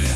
[0.00, 0.08] Mel.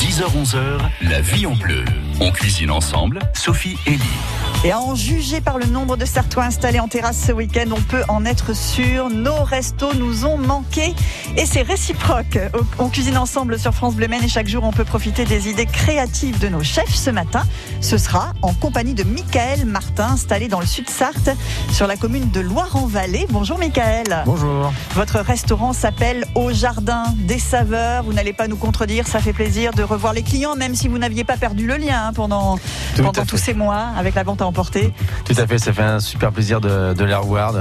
[0.00, 1.84] 10h-11h, la vie en bleu.
[2.20, 4.37] On cuisine ensemble, Sophie et Lee.
[4.64, 7.80] Et à en juger par le nombre de Sartois installés en terrasse ce week-end, on
[7.80, 9.08] peut en être sûr.
[9.08, 10.96] Nos restos nous ont manqué
[11.36, 12.40] et c'est réciproque.
[12.80, 16.40] On cuisine ensemble sur France Bleu et chaque jour on peut profiter des idées créatives
[16.40, 16.92] de nos chefs.
[16.92, 17.44] Ce matin,
[17.80, 21.30] ce sera en compagnie de Michael Martin, installé dans le sud Sarthe,
[21.70, 23.26] sur la commune de Loire-en-Vallée.
[23.30, 24.24] Bonjour Michael.
[24.26, 24.72] Bonjour.
[24.94, 28.02] Votre restaurant s'appelle Au Jardin des Saveurs.
[28.02, 30.98] Vous n'allez pas nous contredire, ça fait plaisir de revoir les clients, même si vous
[30.98, 32.58] n'aviez pas perdu le lien hein, pendant,
[32.96, 34.92] pendant tous ces mois avec la vente à emporter.
[35.24, 37.54] Tout à fait, ça fait un super plaisir de, de les revoir.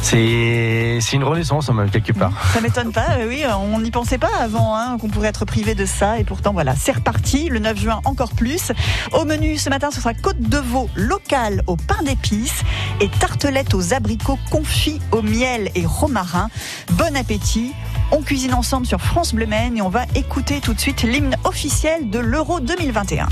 [0.00, 2.32] c'est une renaissance même quelque part.
[2.52, 5.74] Ça m'étonne pas, euh, oui, on n'y pensait pas avant hein, qu'on pourrait être privé
[5.74, 8.72] de ça et pourtant voilà, c'est reparti, le 9 juin encore plus.
[9.12, 12.62] Au menu ce matin, ce sera côte de veau locale au pain d'épices
[13.00, 16.48] et tartelettes aux abricots confits au miel et romarin.
[16.92, 17.72] Bon appétit.
[18.10, 21.36] On cuisine ensemble sur France Bleu Maine et on va écouter tout de suite l'hymne
[21.44, 23.28] officiel de l'Euro 2021.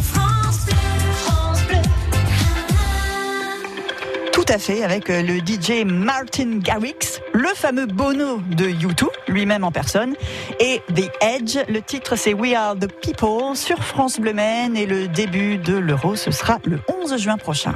[4.33, 9.65] Tout à fait, avec euh, le DJ Martin Garrix, le fameux Bono de U2, lui-même
[9.65, 10.15] en personne,
[10.59, 11.59] et The Edge.
[11.69, 15.77] Le titre, c'est We Are the People sur France Bleu Maine et le début de
[15.77, 17.75] l'Euro, ce sera le 11 juin prochain.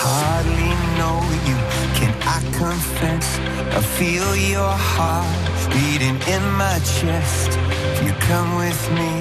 [0.00, 1.58] Hardly know you.
[1.98, 3.26] Can I confess?
[3.78, 5.28] I feel your heart
[5.72, 7.50] beating in my chest.
[7.92, 9.12] If you come with me,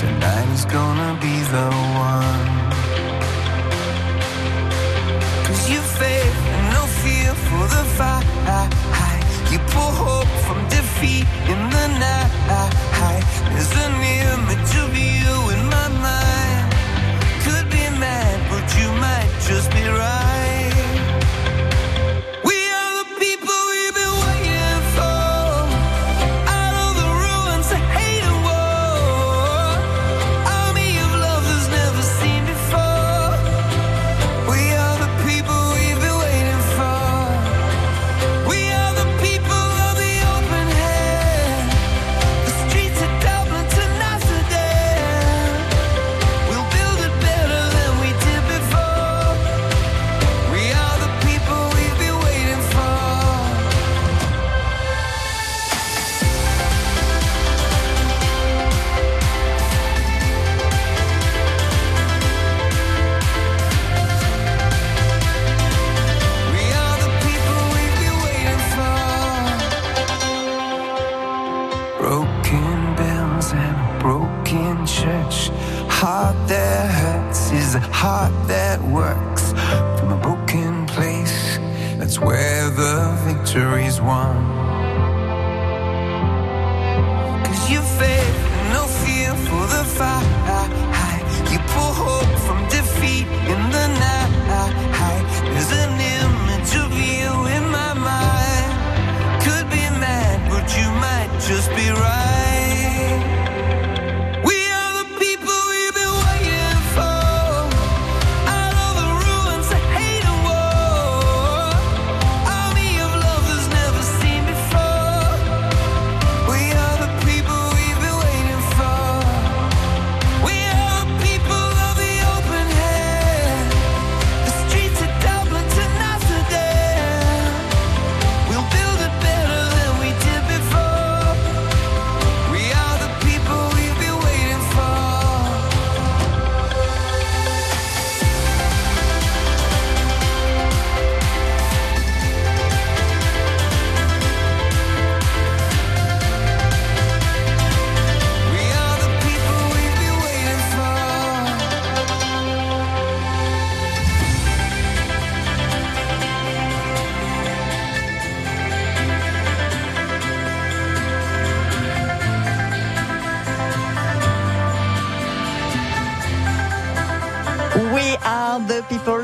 [0.00, 1.68] tonight is gonna be the
[2.12, 2.50] one.
[5.46, 8.26] Cause you faith and no fear for the fight.
[9.52, 12.30] You pull hope from defeat in the night.
[13.52, 16.66] There's an image of you in my mind.
[17.44, 20.41] Could be mad, but you might just be right.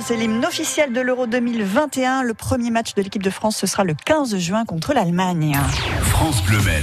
[0.08, 2.22] C'est l'hymne officiel de l'Euro 2021.
[2.22, 5.54] Le premier match de l'équipe de France, ce sera le 15 juin contre l'Allemagne.
[6.00, 6.82] France Bleu Mel.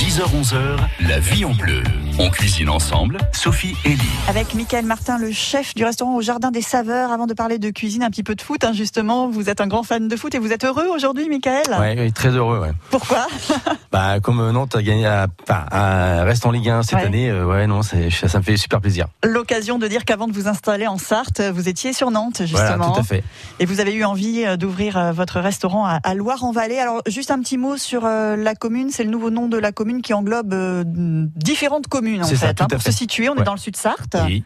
[0.00, 0.76] 10h-11h,
[1.06, 1.84] la vie en bleu.
[2.18, 4.00] On cuisine ensemble, Sophie et Lee.
[4.26, 7.12] Avec Michael Martin, le chef du restaurant au Jardin des Saveurs.
[7.12, 9.28] Avant de parler de cuisine, un petit peu de foot, hein, justement.
[9.28, 12.12] Vous êtes un grand fan de foot et vous êtes heureux aujourd'hui, Michael Ouais, oui,
[12.14, 12.70] très heureux, ouais.
[12.90, 13.26] Pourquoi
[13.92, 17.04] Bah, comme euh, Nantes a gagné, à, enfin, à- reste en Ligue 1 cette Ouais.
[17.04, 19.08] année, euh, ouais, non, ça me fait super plaisir.
[19.22, 22.76] L'occasion de dire qu'avant de vous installer en Sarthe, vous étiez sur Nantes, justement.
[22.78, 23.24] Voilà, tout à fait.
[23.60, 26.78] Et vous avez eu envie euh, d'ouvrir votre restaurant à, à Loire-en-Vallée.
[26.78, 28.88] Alors, juste un petit mot sur euh, la commune.
[28.90, 32.36] C'est le nouveau nom de la commune qui englobe euh, différentes communes, en fait.
[32.36, 32.90] ça, hein, pour fait.
[32.90, 34.16] se situer, on est dans le sud Sarthe.
[34.24, 34.44] Oui.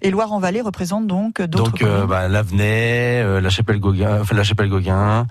[0.00, 4.44] Et Loire-en-Vallée représente donc d'autres Donc, euh, bah, Lavenay, euh, la Chapelle Gauguin, enfin, la
[4.44, 5.26] Chapelle Gauguin,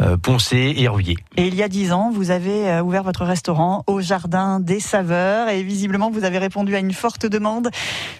[0.00, 1.16] euh, Poncé et Rouillé.
[1.36, 5.48] Et il y a dix ans, vous avez ouvert votre restaurant au Jardin des Saveurs
[5.48, 7.68] et visiblement vous avez répondu à une forte demande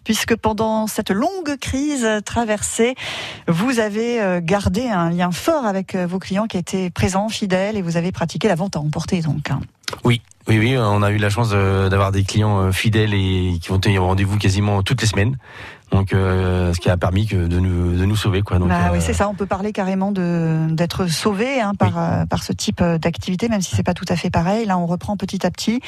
[0.03, 2.97] puisque pendant cette longue crise traversée,
[3.47, 7.97] vous avez gardé un lien fort avec vos clients qui étaient présents, fidèles et vous
[7.97, 9.51] avez pratiqué la vente à emporter donc.
[10.05, 13.59] Oui, oui, oui, on a eu la chance euh, d'avoir des clients euh, fidèles et
[13.61, 15.37] qui vont tenir rendez-vous quasiment toutes les semaines.
[15.93, 18.59] Donc, euh, ce qui a permis que de nous, de nous sauver, quoi.
[18.59, 19.29] Donc, Bah euh, oui, c'est ça.
[19.29, 21.95] On peut parler carrément de d'être sauvé hein, par Oui.
[22.23, 24.65] euh, par ce type euh, d'activité, même si c'est pas tout à fait pareil.
[24.65, 25.83] Là, on reprend petit à petit,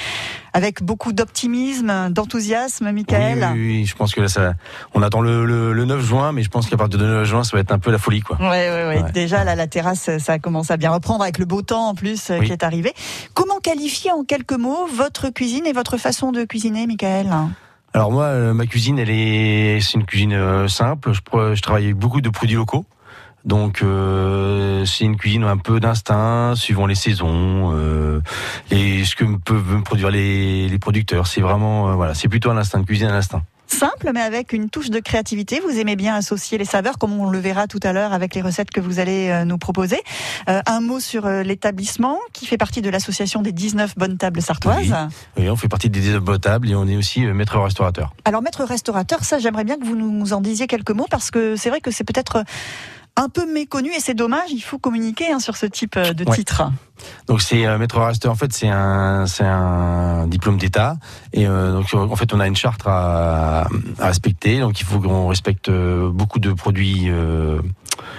[0.53, 3.49] avec beaucoup d'optimisme, d'enthousiasme, Oui, Michael.
[3.55, 4.53] oui, oui, je pense que là, ça,
[4.93, 7.43] on attend le, le, le 9 juin, mais je pense qu'à partir du 9 juin,
[7.43, 8.37] ça va être un peu la folie, quoi.
[8.41, 9.13] Ouais, ouais, ouais.
[9.15, 12.29] Déjà, là, la terrasse, ça commence à bien reprendre avec le beau temps en plus
[12.31, 12.47] euh, Oui.
[12.49, 12.93] qui est arrivé.
[13.33, 17.31] Comment qualifier en quelques mots votre cuisine et votre façon de cuisiner, Michael
[17.93, 21.13] Alors moi, euh, ma cuisine, elle est, c'est une cuisine euh, simple.
[21.13, 22.85] Je, travaille avec beaucoup de produits locaux.
[23.45, 27.73] Donc euh, c'est une cuisine un peu d'instinct, suivant les saisons,
[28.71, 31.27] et ce que peuvent me produire les, producteurs.
[31.27, 33.43] C'est vraiment, voilà, c'est plutôt un instinct, une cuisine à l'instinct.
[33.75, 35.59] Simple, mais avec une touche de créativité.
[35.59, 38.41] Vous aimez bien associer les saveurs, comme on le verra tout à l'heure avec les
[38.41, 40.01] recettes que vous allez euh, nous proposer.
[40.49, 44.43] Euh, un mot sur euh, l'établissement, qui fait partie de l'association des 19 bonnes tables
[44.43, 44.95] sartoises.
[45.37, 48.15] Oui, on fait partie des désabotables et on est aussi maître restaurateur.
[48.25, 51.57] Alors, maître restaurateur, ça, j'aimerais bien que vous nous en disiez quelques mots, parce que
[51.57, 52.45] c'est vrai que c'est peut-être
[53.17, 54.51] un peu méconnu et c'est dommage.
[54.51, 56.35] Il faut communiquer hein, sur ce type euh, de Ouais.
[56.37, 56.71] titre.
[57.27, 58.33] Donc c'est euh, maître restaurateur.
[58.33, 60.97] En fait, c'est un c'est un diplôme d'État
[61.33, 63.67] et euh, donc euh, en fait on a une charte à,
[63.99, 64.59] à respecter.
[64.61, 67.61] Donc il faut qu'on respecte beaucoup de produits, euh,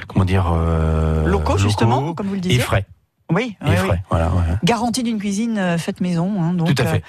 [0.08, 2.60] comment dire, euh, locaux, justement, comme vous le et disiez.
[2.60, 2.86] frais.
[3.32, 3.76] Oui, oui, oui.
[3.78, 4.04] frais.
[4.12, 4.28] Voilà.
[4.30, 4.42] ouais.
[4.64, 6.32] Garantie d'une cuisine euh, faite maison.
[6.44, 7.04] hein, donc, Tout à fait.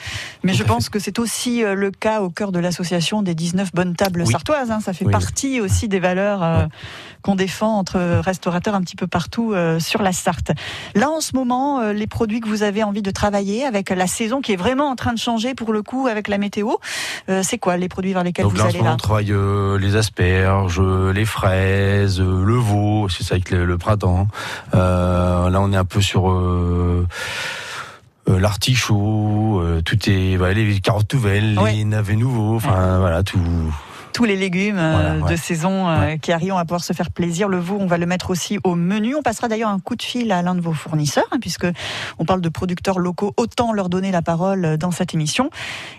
[0.45, 3.35] mais Tout je pense que c'est aussi euh, le cas au cœur de l'association des
[3.35, 4.33] 19 bonnes tables Oui.
[4.33, 4.71] sartoises.
[4.71, 4.81] hein.
[4.81, 6.69] ça fait partie aussi des valeurs euh, Ouais.
[7.21, 10.53] qu'on défend entre restaurateurs un petit peu partout euh, sur la Sarthe.
[10.95, 14.07] Là, en ce moment, euh, les produits que vous avez envie de travailler avec la
[14.07, 16.71] saison qui est vraiment en train de changer pour le coup avec la météo,
[17.29, 19.79] euh, c'est quoi les produits vers lesquels Donc vous là, allez là on travaille euh,
[19.79, 24.29] les asperges, euh, les fraises, euh, le veau, c'est ça avec le, le printemps.
[24.75, 27.05] Euh, là, on est un peu sur euh,
[28.29, 31.73] euh, l'artichaut, euh, tout est, voilà, les carottes nouvelles, Ouais.
[31.75, 33.41] les navets nouveaux, enfin voilà, tout.
[34.17, 35.31] Tous les légumes euh, ouais.
[35.31, 37.49] de saison euh, qui arrivent, on va pouvoir se faire plaisir.
[37.49, 39.15] Le veau, on va le mettre aussi au menu.
[39.15, 41.67] On passera d'ailleurs un coup de fil à l'un de vos fournisseurs, hein, puisque
[42.19, 43.35] on parle de producteurs locaux.
[43.37, 45.51] Autant leur donner la parole euh, dans cette émission.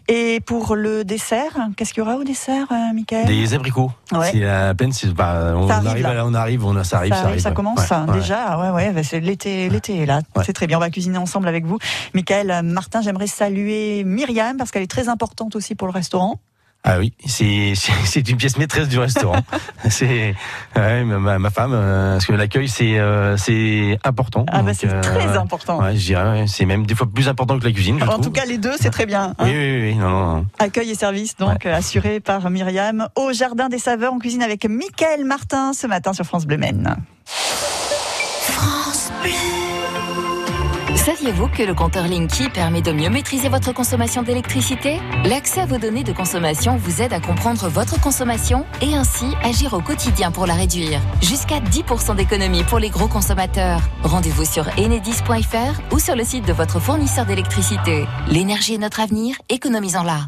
[0.07, 2.65] Et pour le dessert, qu'est-ce qu'il y aura au dessert,
[2.95, 3.27] Michael?
[3.27, 3.91] Des abricots.
[4.11, 4.31] Ouais.
[4.31, 6.25] C'est à peine, bah, on, arrive, arrive, là.
[6.25, 7.55] on arrive, on a, ça arrive, ça, arrive, ça ouais.
[7.55, 8.19] commence Ouais, ouais.
[8.19, 8.57] déjà.
[8.57, 10.21] Ouais, ouais, bah, c'est l'été, l'été est là.
[10.35, 10.43] Ouais.
[10.43, 10.77] C'est très bien.
[10.77, 11.77] On va cuisiner ensemble avec vous,
[12.15, 12.63] Michael.
[12.63, 16.39] Martin, j'aimerais saluer Myriam parce qu'elle est très importante aussi pour le restaurant.
[16.83, 17.73] Ah oui, c'est
[18.29, 19.41] une pièce maîtresse du restaurant.
[19.89, 20.33] c'est
[20.75, 24.45] ouais, ma, femme, euh, parce que l'accueil c'est euh, c'est important.
[24.49, 25.37] Ah bah c'est euh, très ouais.
[25.37, 25.81] important.
[25.81, 27.99] Ouais, je dirais, ouais, c'est même des fois plus important que la cuisine.
[27.99, 28.25] Je en trouve.
[28.25, 29.33] tout cas, les deux, c'est très bien.
[29.37, 29.45] hein.
[29.45, 30.45] Oui, oui, oui, non, non, non.
[30.59, 34.13] Accueil et service donc euh, assuré par Myriam au Jardin des Saveurs.
[34.13, 36.95] On cuisine avec Mickaël Martin ce matin sur France Bleu Maine.
[41.07, 44.99] Saviez-vous que le compteur Linky permet de mieux maîtriser votre consommation d'électricité?
[45.23, 49.73] L'accès à vos données de consommation vous aide à comprendre votre consommation et ainsi agir
[49.73, 50.99] au quotidien pour la réduire.
[51.21, 53.79] Jusqu'à 10% d'économie pour les gros consommateurs.
[54.03, 58.05] Rendez-vous sur enedis.fr ou sur le site de votre fournisseur d'électricité.
[58.27, 60.25] L'énergie est notre avenir, économisons-la.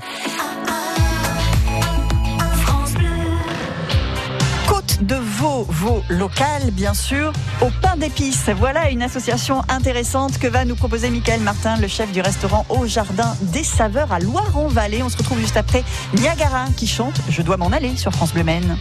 [5.39, 7.31] Côte de veau, veau local bien sûr,
[7.61, 8.49] au pain d'épices.
[8.57, 12.85] Voilà une association intéressante que va nous proposer Mickaël Martin, le chef du restaurant Au
[12.85, 15.03] Jardin des Saveurs à Loire-en-Vallée.
[15.03, 15.83] On se retrouve juste après
[16.15, 18.77] Niagara qui chante Je dois m'en aller sur France Bleu Maine.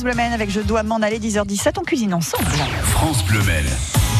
[0.00, 1.74] France Bleu Maine avec Je dois m'en aller 10h17.
[1.78, 2.46] On cuisine ensemble.
[2.84, 3.66] France Bleu Maine.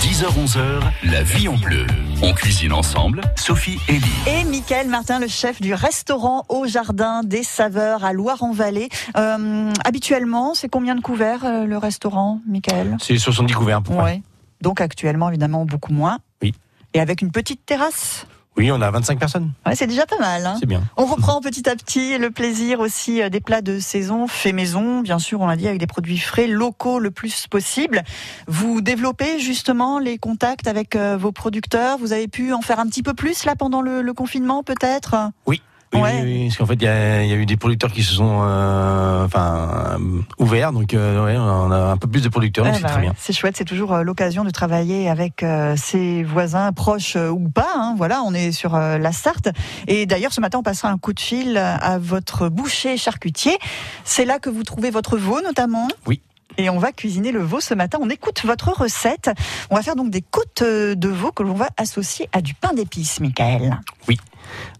[0.02, 1.86] 10h-11h, la vie en bleu.
[2.22, 4.02] On cuisine ensemble, Sophie et Lee.
[4.26, 8.90] Et Mickaël Martin, le chef du restaurant Au Jardin des Saveurs à Loire-en-Vallée.
[9.16, 12.98] Euh, habituellement, c'est combien de couverts euh, le restaurant, Mickaël?
[13.00, 13.80] C'est 70 couverts.
[13.88, 14.20] Ouais.
[14.60, 16.18] Donc actuellement, évidemment, beaucoup moins.
[16.42, 16.52] Oui.
[16.92, 18.26] Et avec une petite terrasse?
[18.56, 19.52] Oui, on a 25 personnes.
[19.64, 20.44] Ouais, c'est déjà pas mal.
[20.44, 20.82] Hein C'est bien.
[20.96, 25.00] on reprend petit à petit le plaisir aussi euh, des plats de saison faits maison,
[25.00, 28.02] bien sûr, on l'a dit, avec des produits frais, locaux le plus possible.
[28.48, 31.96] Vous développez justement les contacts avec euh, vos producteurs?
[31.98, 35.14] Vous avez pu en faire un petit peu plus là pendant le, le confinement, peut-être?
[35.46, 35.62] Oui.
[35.92, 36.20] Oui, Ouais.
[36.22, 36.88] oui, oui, parce qu'en fait, il y, y
[37.32, 41.72] a eu des producteurs qui se sont euh, enfin, euh, ouverts, donc euh, ouais, on
[41.72, 43.02] a un peu plus de producteurs, donc c'est bah très ouais.
[43.06, 43.14] bien.
[43.18, 47.66] C'est chouette, c'est toujours euh, l'occasion de travailler avec euh, ses voisins proches ou pas.
[47.74, 47.94] hein.
[47.98, 49.48] Voilà, on est sur euh, la Sarthe.
[49.88, 53.58] Et d'ailleurs, ce matin, on passera un coup de fil à votre boucher charcutier.
[54.04, 55.88] C'est là que vous trouvez votre veau, notamment.
[56.06, 56.20] Oui.
[56.56, 57.98] Et on va cuisiner le veau ce matin.
[58.00, 59.30] On écoute votre recette.
[59.70, 62.72] On va faire donc des côtes de veau que l'on va associer à du pain
[62.74, 63.78] d'épices, Michael.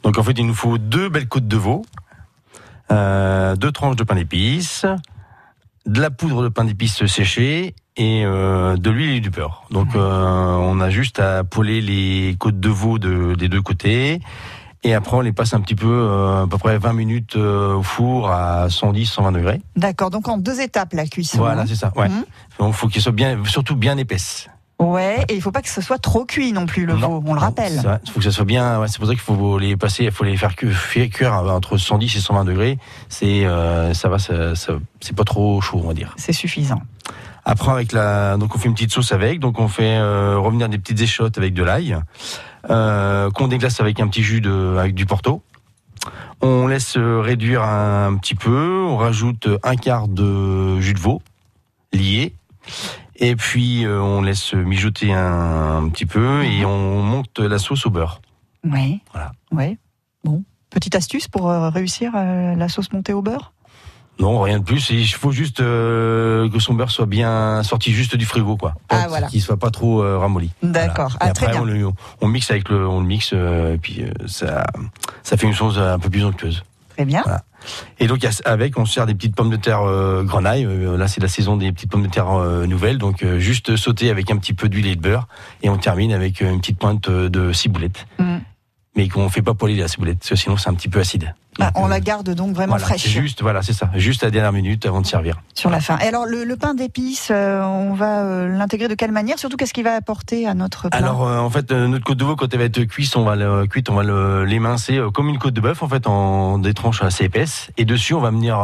[0.02, 1.82] Donc en fait, il nous faut deux belles côtes de veau,
[2.90, 4.86] euh, deux tranches de pain d'épices,
[5.86, 9.64] de la poudre de pain d'épices séchée et euh, de l'huile et du beurre.
[9.70, 10.00] Donc euh,
[10.56, 14.20] on a juste à poêler les côtes de veau de- des deux côtés.
[14.82, 17.74] Et après, on les passe un petit peu, euh, à peu près 20 minutes euh,
[17.74, 19.60] au four à 110-120 degrés.
[19.76, 21.36] D'accord, donc en deux étapes la cuisson.
[21.36, 21.92] Voilà, c'est ça.
[21.96, 22.08] Ouais.
[22.08, 22.24] Mhm.
[22.58, 24.48] Donc, faut qu'il soit bien, surtout bien épaisse.
[24.80, 27.24] Ouais, et il faut pas que ce soit trop cuit non plus le Non, veau,
[27.26, 27.82] on le rappelle.
[28.04, 28.80] Il faut que ça soit bien.
[28.80, 31.76] ouais, c'est pour ça qu'il faut les passer, il faut les faire cuire, à- entre
[31.76, 32.78] 110 et 120 degrés.
[33.10, 36.14] C'est, euh, ça va, ça, ça- c'est pas trop chaud, on va dire.
[36.16, 36.80] C'est suffisant.
[37.44, 39.38] Après, avec la, donc on fait une petite sauce avec.
[39.38, 41.98] Donc on fait euh, revenir des petites échottes avec de l'ail,
[42.70, 45.42] euh, qu'on déglace avec un petit jus de, avec du porto.
[46.40, 48.84] On laisse réduire un, petit peu.
[48.88, 51.20] On rajoute un quart de jus de veau
[51.92, 52.34] lié.
[53.20, 57.90] Et puis euh, on laisse mijoter un, petit peu et on monte la sauce au
[57.90, 58.20] beurre.
[58.64, 59.00] Oui.
[59.12, 59.32] Voilà.
[59.52, 59.78] Ouais.
[60.24, 60.42] Bon.
[60.70, 63.52] Petite astuce pour euh, réussir euh, la sauce montée au beurre?
[64.20, 64.90] Non, rien de plus.
[64.90, 68.74] Il faut juste euh, que son beurre soit bien sorti juste du frigo, quoi.
[68.90, 69.28] Ah, voilà.
[69.28, 70.50] Qu'il soit pas trop euh, ramolli.
[70.62, 71.16] D'accord.
[71.20, 71.62] Ah, très après, bien.
[71.62, 71.88] on, le,
[72.20, 74.66] on mixe avec le, on le mixe, euh, et puis ça,
[75.22, 76.62] ça fait une sauce un peu plus onctueuse.
[76.90, 77.22] Très bien.
[77.22, 77.44] Voilà.
[77.98, 80.64] Et donc avec, on sert des petites pommes de terre euh, grenaille.
[80.64, 83.76] Euh, là, c'est la saison des petites pommes de terre euh, nouvelles, donc euh, juste
[83.76, 85.28] sauter avec un petit peu d'huile et de beurre,
[85.62, 88.06] et on termine avec une petite pointe de ciboulette.
[88.18, 88.38] Mm.
[88.96, 91.34] Mais qu'on fait pas poêler la ciboulette, parce que sinon c'est un petit peu acide.
[91.60, 93.90] Ah, Donc, on euh, la garde donc vraiment voilà, fraîche Juste, voilà, c'est ça.
[93.94, 95.36] Juste à la dernière minute avant de servir.
[95.54, 95.98] sur la fin.
[95.98, 99.38] Et alors le, le pain d'épices, euh, on va euh, l'intégrer de quelle manière?
[99.38, 102.36] Surtout qu'est-ce qu'il va apporter à notre plat Alors en fait notre côte de veau
[102.36, 105.38] quand elle va être cuite on va le cuite on va le- l'émincer comme une
[105.38, 108.58] côte de bœuf en fait en des tranches assez épaisses et dessus on va venir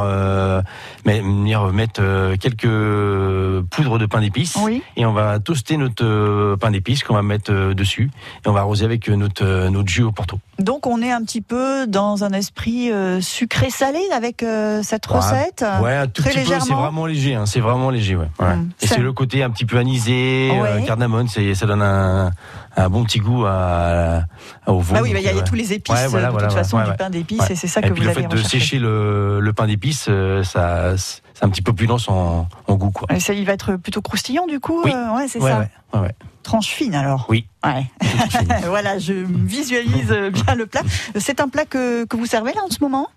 [1.04, 2.66] mais- venir mettre quelques
[3.70, 4.82] poudres de pain d'épices Oui.
[4.96, 8.10] et on va toaster notre pain d'épices qu'on va mettre dessus
[8.44, 10.38] et on va arroser avec notre notre jus au porto.
[10.58, 15.64] Donc on est un petit peu dans un esprit euh, sucré-salé avec euh, cette recette.
[15.82, 16.82] Ouais, un tout très petit peu, c'est légèrement.
[16.82, 18.28] vraiment léger, hein, c'est vraiment léger, ouais.
[18.40, 18.56] ouais.
[18.56, 18.70] Mm.
[18.80, 20.68] Et c'est le côté un petit peu anisé, Ouais.
[20.68, 22.30] euh, cardamone, ça donne un,
[22.76, 24.24] un bon petit goût à,
[24.66, 24.94] à- au veau.
[24.94, 26.32] Bah oui, il y a, il y a euh, tous les épices Ouais, voilà, de
[26.32, 28.10] voilà, toute façon ouais, du pain d'épices et c'est ça Et que puis vous le
[28.10, 28.58] allez fait de rechercher.
[28.60, 32.74] sécher le, le pain d'épices, euh, ça, c'est un petit peu plus dense en, en
[32.74, 33.08] goût, quoi.
[33.14, 34.92] Et ça, il va être plutôt croustillant du coup Oui.
[34.94, 35.66] euh, ouais, c'est ça.
[35.94, 36.12] ouais.
[36.42, 37.26] Tranche fine alors.
[37.28, 37.48] Oui.
[37.64, 37.86] Ouais.
[38.66, 40.82] voilà, je visualise bien le plat.
[41.18, 43.08] C'est un plat que, que vous servez là en ce moment?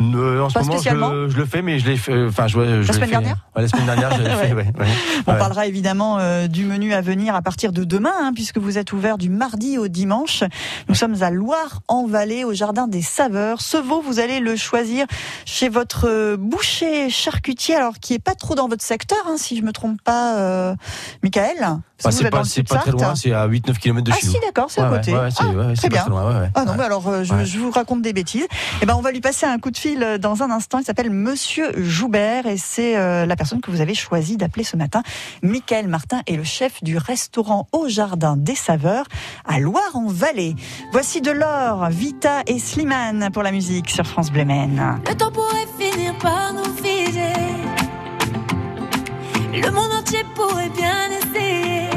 [0.00, 2.26] Euh, en ce Pas moment, je, le- je le fais, mais je l'ai fait.
[2.26, 4.52] Enfin, je, je l'ai semaine fait- dernière Ouais, La semaine dernière, je l'ai fait.
[4.54, 4.86] Ouais, ouais.
[5.26, 8.78] On parlera évidemment euh, du menu à venir à partir de demain, hein, puisque vous
[8.78, 10.42] êtes ouvert du mardi au dimanche.
[10.88, 13.60] Nous sommes à Loire-en-Vallée, au Jardin des Saveurs.
[13.60, 15.06] Ce veau, vous allez le choisir
[15.44, 19.56] chez votre euh, boucher charcutier, alors qui est pas trop dans votre secteur, hein, si
[19.56, 20.74] je me trompe pas, euh,
[21.22, 21.78] Michael.
[22.04, 22.30] Vous c'est
[22.64, 24.40] pas, très loin, c'est à 8-9 km de Ah chez si, nous.
[24.44, 25.14] d'accord, c'est à côté.
[25.14, 25.28] Ah,
[25.76, 26.04] très bien.
[26.08, 26.48] loin.
[26.54, 28.46] Ah non, mais alors euh, je, vous raconte des bêtises.
[28.80, 30.78] Eh ben, on va lui passer un coup de fil euh, dans un instant.
[30.78, 34.76] Il s'appelle Monsieur Joubert et c'est euh, la personne que vous avez choisi d'appeler ce
[34.76, 35.02] matin.
[35.42, 39.06] Michael Martin est le chef du restaurant Au Jardin des Saveurs
[39.46, 40.54] à Loire-en-Vallée.
[40.92, 44.42] Voici de l'or, Vita et Slimane pour la musique sur France Bleu.
[44.42, 46.62] Le temps pourrait finir par nous.
[49.54, 51.90] Le monde entier pourrait bien essayer.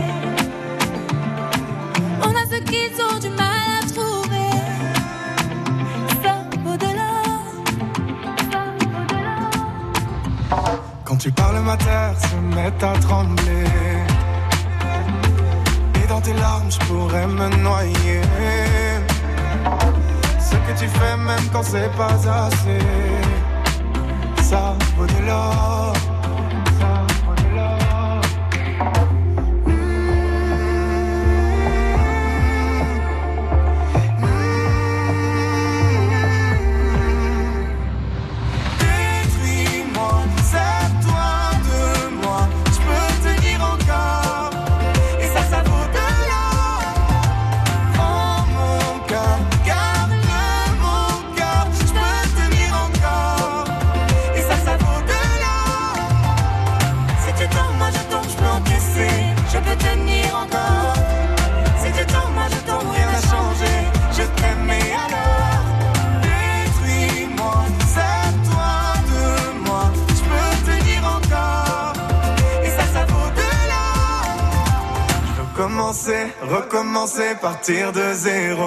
[2.22, 3.55] On a ceux qui ont du mal
[11.26, 13.66] tu parles, ma terre se met à trembler.
[15.96, 18.22] Et dans tes larmes, je pourrais me noyer.
[20.40, 22.14] Ce que tu fais, même quand c'est pas
[22.46, 22.84] assez,
[24.44, 25.94] ça vaut de l'or.
[77.46, 78.65] Partir de zéro.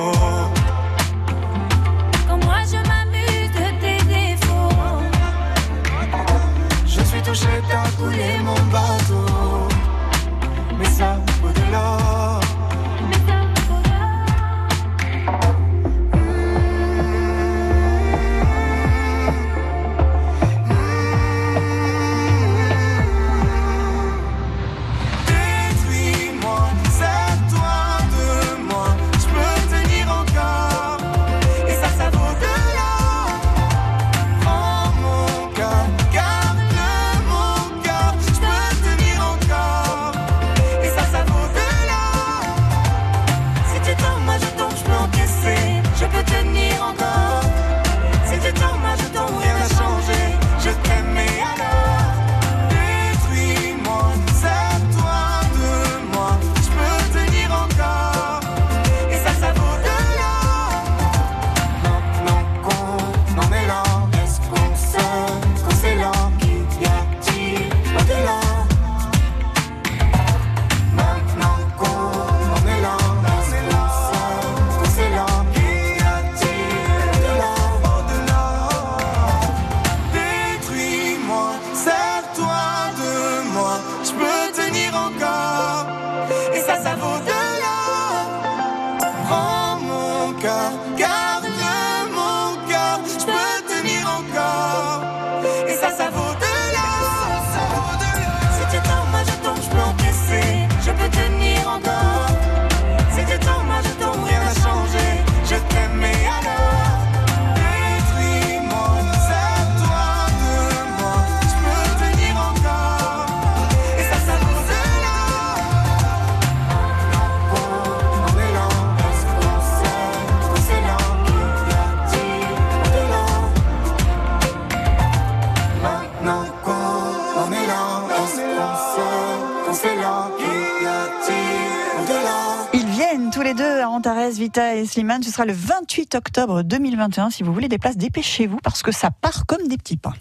[132.72, 135.22] Ils viennent tous les deux à Antares, Vita et Slimane.
[135.22, 137.28] Ce sera le 28 octobre 2021.
[137.28, 140.14] Si vous voulez des places, dépêchez-vous parce que ça part comme des petits pains.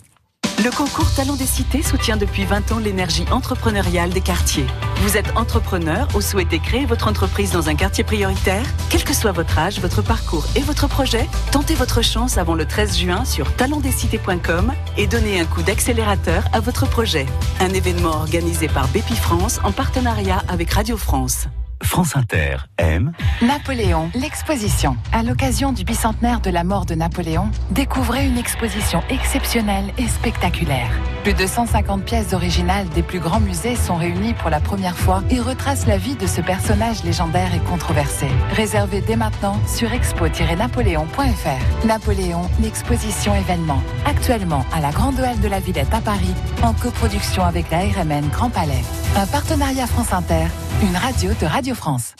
[0.67, 4.65] Le concours Talents des cités soutient depuis 20 ans l'énergie entrepreneuriale des quartiers.
[4.97, 8.65] Vous êtes entrepreneur ou souhaitez créer votre entreprise dans un quartier prioritaire?
[8.89, 12.65] Quel que soit votre âge, votre parcours et votre projet, tentez votre chance avant le
[12.65, 17.27] 13 juin sur talentsdescités.com et donnez un coup d'accélérateur à votre projet.
[17.61, 21.47] Un événement organisé par Bépi France en partenariat avec Radio France.
[21.87, 24.97] France Inter aime Napoléon, l'exposition.
[25.13, 30.89] À l'occasion du bicentenaire de la mort de Napoléon, découvrez une exposition exceptionnelle et spectaculaire.
[31.23, 35.23] Plus de 150 pièces originales des plus grands musées sont réunies pour la première fois
[35.29, 38.27] et retracent la vie de ce personnage légendaire et controversé.
[38.51, 41.85] Réservez dès maintenant sur expo-napoléon.fr.
[41.87, 43.81] Napoléon, l'exposition événement.
[44.05, 48.27] Actuellement à la Grande Halle de la Villette à Paris, en coproduction avec la RMN
[48.29, 48.83] Grand Palais.
[49.15, 50.47] Un partenariat France Inter,
[50.83, 52.15] une radio de Radio France.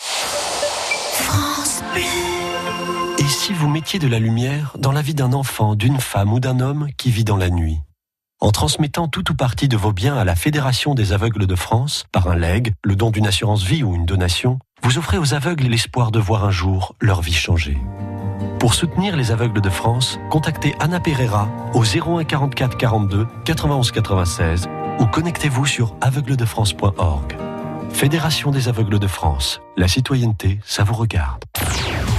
[3.17, 6.39] Et si vous mettiez de la lumière dans la vie d'un enfant, d'une femme ou
[6.39, 7.80] d'un homme qui vit dans la nuit?
[8.39, 12.06] En transmettant tout ou partie de vos biens à la Fédération des aveugles de France,
[12.12, 15.65] par un legs, le don d'une assurance vie ou une donation, vous offrez aux aveugles
[15.65, 17.78] l'espoir de voir un jour leur vie changer.
[18.60, 24.67] Pour soutenir les aveugles de France, contactez Anna Pereira au 01 44 42 91 96
[25.00, 27.47] ou connectez-vous sur aveugledefrance.org.
[27.91, 29.62] Fédération des aveugles de France.
[29.76, 31.43] La citoyenneté, ça vous regarde.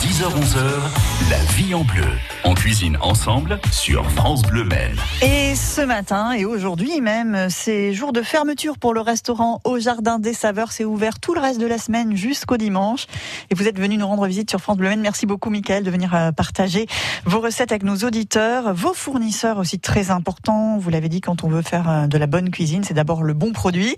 [0.00, 2.06] 10h-11h, la vie en bleu.
[2.44, 4.96] On cuisine ensemble sur France Bleu Maine.
[5.22, 10.20] Et ce matin et aujourd'hui même, c'est jour de fermeture pour le restaurant Au Jardin
[10.20, 10.70] des Saveurs.
[10.70, 13.06] C'est ouvert tout le reste de la semaine jusqu'au dimanche.
[13.50, 15.00] Et vous êtes venu nous rendre visite sur France Bleu Maine.
[15.00, 16.86] Merci beaucoup, Mickaël, de venir euh, partager
[17.24, 20.78] vos recettes avec nos auditeurs, vos fournisseurs aussi très importants.
[20.78, 23.34] Vous l'avez dit, quand on veut faire euh, de la bonne cuisine, c'est d'abord le
[23.34, 23.96] bon produit.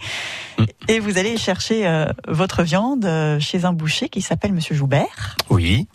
[0.88, 3.06] Et vous allez chercher euh, votre viande
[3.38, 5.86] chez un boucher qui s'appelle Monsieur Joubert Oui.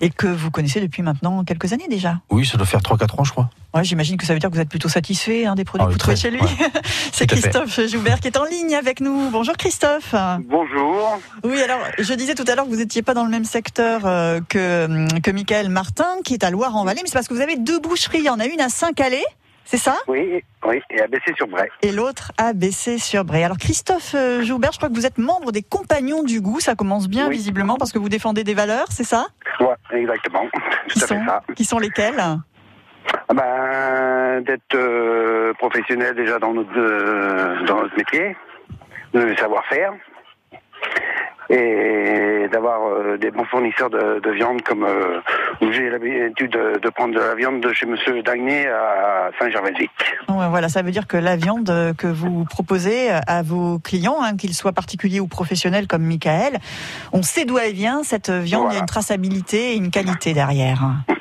[0.00, 2.20] Et que vous connaissez depuis maintenant quelques années déjà.
[2.30, 3.50] Oui, ça doit faire 3-4 ans, je crois.
[3.74, 5.88] Ouais, j'imagine que ça veut dire que vous êtes plutôt satisfait hein, des produits Ah
[5.88, 6.40] que vous trouvez chez lui.
[6.40, 6.48] ouais.
[7.12, 7.26] C'est.
[7.26, 9.30] Christophe Joubert qui est en ligne avec nous.
[9.30, 10.14] Bonjour Christophe.
[10.44, 11.18] Bonjour.
[11.44, 14.02] Oui, alors je disais tout à l'heure que vous n'étiez pas dans le même secteur
[14.06, 17.56] euh, que, que Michael Martin, qui est à Loire-en-Vallée, mais c'est parce que vous avez
[17.56, 18.18] deux boucheries.
[18.18, 19.24] Il y en a une à Saint-Calais,
[19.66, 19.96] c'est ça?
[20.06, 21.68] Oui, oui, et baisser sur Bray.
[21.82, 23.44] Et l'autre à Bessé-sur-Bray.
[23.44, 26.60] Alors Christophe euh, Joubert, je crois que vous êtes membre des Compagnons du Goût.
[26.60, 27.34] Ça commence bien Oui.
[27.34, 29.26] visiblement parce que vous défendez des valeurs, c'est ça?
[29.60, 30.46] Ouais, exactement.
[30.88, 31.42] qui Tout à fait sont, ça.
[31.54, 32.22] qui sont lesquelles?
[33.28, 38.36] Ah ben, d'être euh, professionnel déjà dans notre, euh, dans notre métier,
[39.14, 39.92] de savoir-faire,
[41.50, 45.20] et d'avoir euh, des bons fournisseurs de, de viande comme euh,
[45.72, 49.90] j'ai l'habitude de, de prendre de la viande de chez Monsieur Dagné à Saint-Gervais-Vic.
[50.28, 54.36] Voilà, ça veut dire que la viande euh, que vous proposez à vos clients, hein,
[54.36, 56.58] qu'ils soient particuliers ou professionnels comme Michael,
[57.12, 58.02] on sait d'où elle vient.
[58.02, 60.78] Cette viande, il y a une traçabilité et une qualité derrière.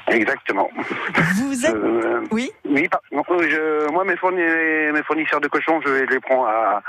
[0.07, 0.69] Exactement.
[1.35, 5.79] Vous êtes, Euh, oui, Oui, par- non, je, moi mes, fourni- mes fournisseurs de cochons,
[5.85, 6.81] je les prends à,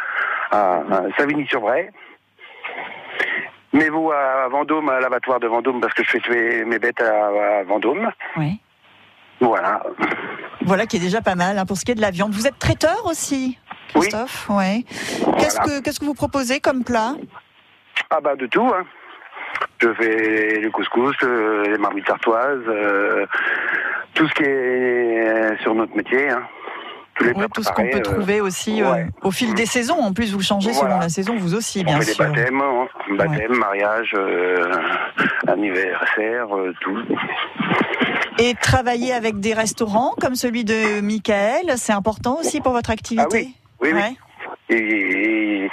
[0.51, 1.91] à, à Savigny-sur-Bray.
[3.77, 7.01] Mais vous à Vendôme, à l'abattoir de Vendôme, parce que je fais tuer mes bêtes
[7.01, 8.11] à, à Vendôme.
[8.37, 8.59] oui.
[9.39, 9.83] Voilà.
[10.63, 12.33] Voilà qui est déjà pas mal hein, pour ce qui est de la viande.
[12.33, 13.59] Vous êtes traiteur aussi,
[13.95, 14.01] Oui.
[14.09, 14.85] Christophe Oui.
[15.39, 15.79] Qu'est-ce Voilà.
[15.79, 17.15] que qu'est-ce que vous proposez comme plat
[18.09, 18.85] Ah bah de tout, hein.
[19.83, 23.27] Je fais le couscous, euh, les marmites sartoises, euh,
[24.15, 26.31] tout ce qui est sur notre métier.
[26.31, 26.43] Hein.
[27.19, 29.07] Tous les Oui, plats tout ce qu'on peut euh, trouver aussi euh, ouais.
[29.23, 29.99] au fil des saisons.
[29.99, 32.25] En plus, vous changez selon la saison, vous aussi, On bien fait des sûr.
[32.27, 32.87] baptêmes, hein.
[33.17, 34.73] baptême, mariage, euh,
[35.47, 36.99] anniversaire, euh, tout.
[38.39, 43.25] Et travailler avec des restaurants comme celui de Michael, c'est important aussi pour votre activité?
[43.25, 44.01] Ah oui, oui, oui.
[44.01, 44.17] Ouais.
[44.69, 45.71] Et, et-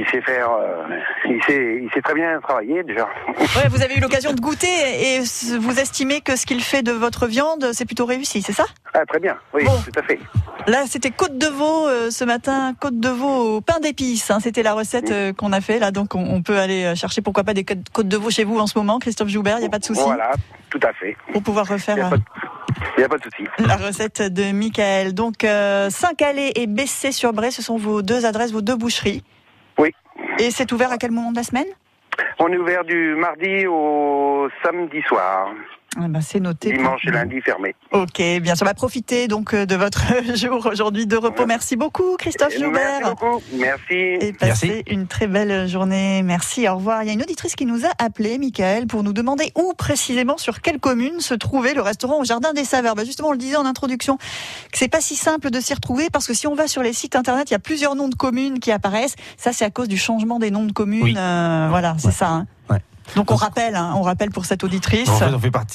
[0.00, 0.84] il sait faire, euh,
[1.26, 3.08] il sait, il sait très bien travailler déjà.
[3.56, 5.20] Ouais, vous avez eu l'occasion de goûter et
[5.58, 8.64] vous estimez que ce qu'il fait de votre viande, c'est plutôt réussi, c'est ça?
[8.92, 9.72] Ah, très bien, oui, Bon.
[9.84, 10.18] tout à fait.
[10.66, 14.30] Là, c'était côte de veau euh, ce matin, côte de veau au pain d'épices.
[14.30, 17.20] hein, c'était la recette euh, qu'on a fait là, donc on, on peut aller chercher
[17.22, 19.66] pourquoi pas des côtes de veau chez vous en ce moment, Christophe Joubert, il n'y
[19.66, 20.00] a pas de souci?
[20.02, 20.32] Voilà,
[20.70, 21.16] tout à fait.
[21.32, 23.44] pour pouvoir Il n'y refaire a, euh, pas de- y a pas de souci.
[23.58, 25.12] la recette de Michael.
[25.14, 29.22] Donc euh, Saint-Calais et Bessé-sur-Bray, ce sont vos deux adresses, vos deux boucheries.
[30.38, 31.66] Et c'est ouvert à quel moment de la semaine?
[32.38, 35.50] On est ouvert du mardi au samedi soir.
[35.96, 36.72] Ben, C'est noté.
[36.72, 37.74] Dimanche et lundi fermé.
[37.92, 38.64] Ok, bien sûr.
[38.64, 40.02] On va profiter donc euh, de votre
[40.36, 41.46] jour aujourd'hui de repos.
[41.46, 43.00] Merci beaucoup, Christophe Merci Joubert.
[43.10, 43.42] beaucoup.
[43.52, 43.94] Merci.
[43.94, 46.22] Et passez une très belle journée.
[46.22, 47.02] Merci, au revoir.
[47.02, 50.36] Il y a une auditrice qui nous a appelé, Michael, pour nous demander où précisément,
[50.38, 52.94] sur quelle commune se trouvait le restaurant au Jardin des Saveurs.
[52.94, 56.10] Bah, justement, on le disait en introduction, que c'est pas si simple de s'y retrouver
[56.10, 58.14] parce que si on va sur les sites internet, il y a plusieurs noms de
[58.14, 59.14] communes qui apparaissent.
[59.36, 61.02] Ça, c'est à cause du changement des noms de communes.
[61.02, 61.14] Oui.
[61.16, 62.28] Euh, voilà, c'est ça.
[62.30, 62.46] hein.
[62.70, 62.78] Ouais.
[63.16, 65.08] Donc on rappelle, hein, on rappelle pour cette auditrice.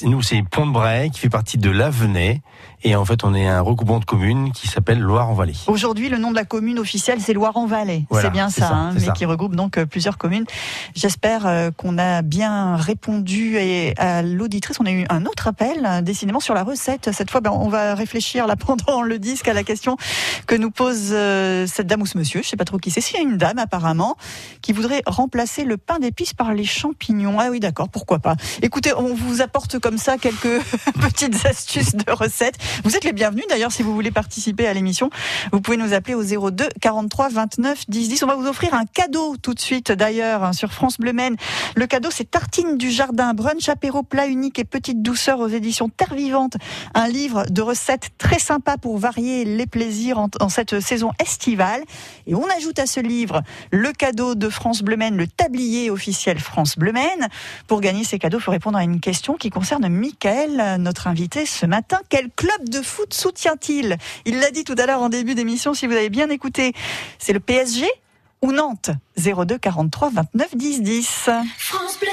[0.06, 2.42] Nous, c'est Pont de Bray qui fait partie de l'Avenay.
[2.82, 5.54] Et en fait, on est un regroupement de communes qui s'appelle Loire-en-Vallée.
[5.66, 8.06] Aujourd'hui, le nom de la commune officielle, c'est Loire-en-Vallée.
[8.08, 9.12] Voilà, c'est bien ça, ça, hein, mais ça.
[9.12, 10.46] qui regroupe donc euh, plusieurs communes.
[10.94, 14.78] J'espère euh, qu'on a bien répondu et à l'auditrice.
[14.80, 17.10] On a eu un autre appel, euh, décidément sur la recette.
[17.12, 19.98] Cette fois, ben, on va réfléchir là pendant le disque à la question
[20.46, 22.42] que nous pose euh, cette dame ou ce monsieur.
[22.42, 23.00] Je sais pas trop qui c'est.
[23.00, 24.16] C'est une dame apparemment
[24.62, 27.38] qui voudrait remplacer le pain d'épices par les champignons.
[27.38, 28.36] Ah oui, d'accord, pourquoi pas.
[28.62, 30.60] Écoutez, on vous apporte comme ça quelques
[31.00, 32.58] petites astuces de recettes.
[32.84, 35.10] Vous êtes les bienvenus d'ailleurs si vous voulez participer à l'émission.
[35.52, 38.22] Vous pouvez nous appeler au 02 43 29 10 10.
[38.22, 41.36] On va vous offrir un cadeau tout de suite d'ailleurs hein, sur France Bleu Maine.
[41.76, 45.88] Le cadeau c'est Tartine du jardin, brunch apéro plat unique et petite douceur aux éditions
[45.88, 46.56] Terre Vivante.
[46.94, 51.82] Un livre de recettes très sympa pour varier les plaisirs en, cette saison estivale.
[52.26, 56.38] Et on ajoute à ce livre le cadeau de France Bleu Maine, le tablier officiel
[56.38, 57.28] France Bleu Maine.
[57.66, 61.46] Pour gagner ces cadeaux, il faut répondre à une question qui concerne Michael, notre invité
[61.46, 61.98] ce matin.
[62.08, 65.86] Quel club de foot soutient-il Il l'a dit tout à l'heure en début d'émission, si
[65.86, 66.72] vous avez bien écouté.
[67.18, 67.86] C'est le PSG
[68.42, 71.30] ou Nantes 02 43 29 10 10.
[71.58, 72.08] France Bleu.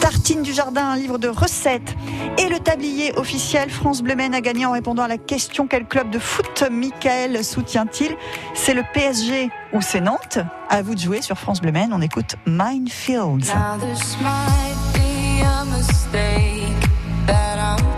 [0.00, 1.94] Tartine du jardin, un livre de recettes.
[2.38, 5.86] Et le tablier officiel France Bleu Maine a gagné en répondant à la question quel
[5.86, 8.16] club de foot Michael soutient-il
[8.54, 11.92] C'est le PSG ou c'est Nantes À vous de jouer sur France Bleu Maine.
[11.92, 13.52] On écoute Minefields.
[17.26, 17.91] That I'm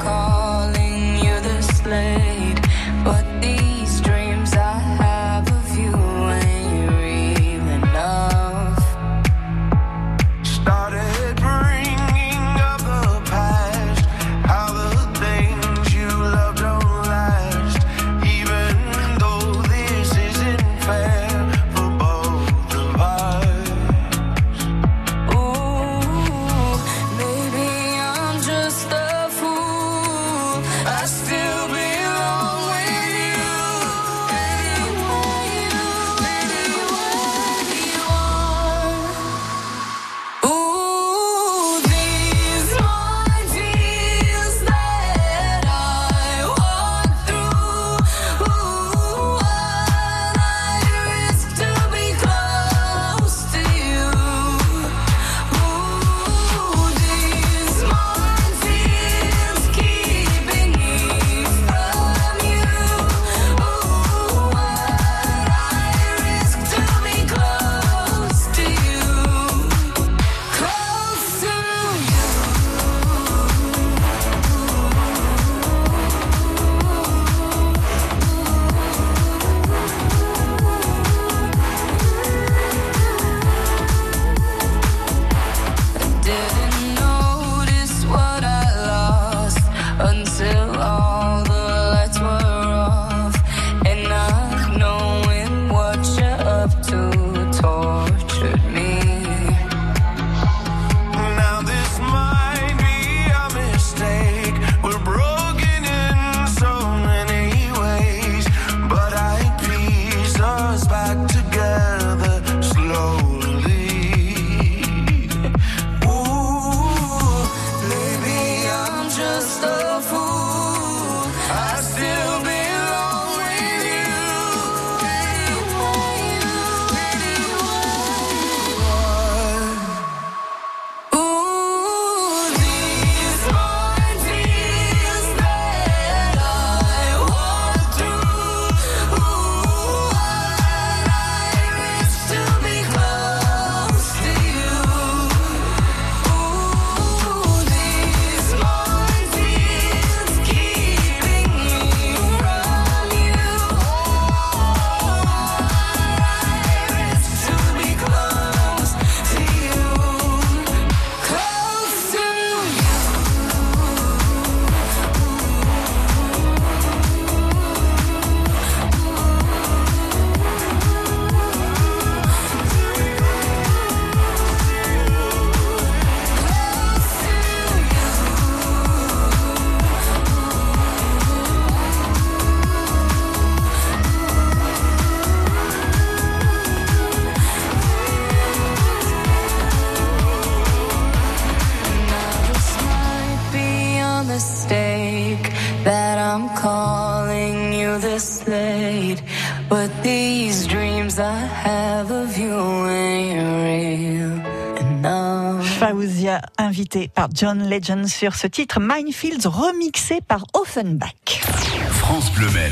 [207.34, 211.42] John Legend sur ce titre Minefields remixé par Offenbach.
[211.90, 212.70] France Bleu Mel.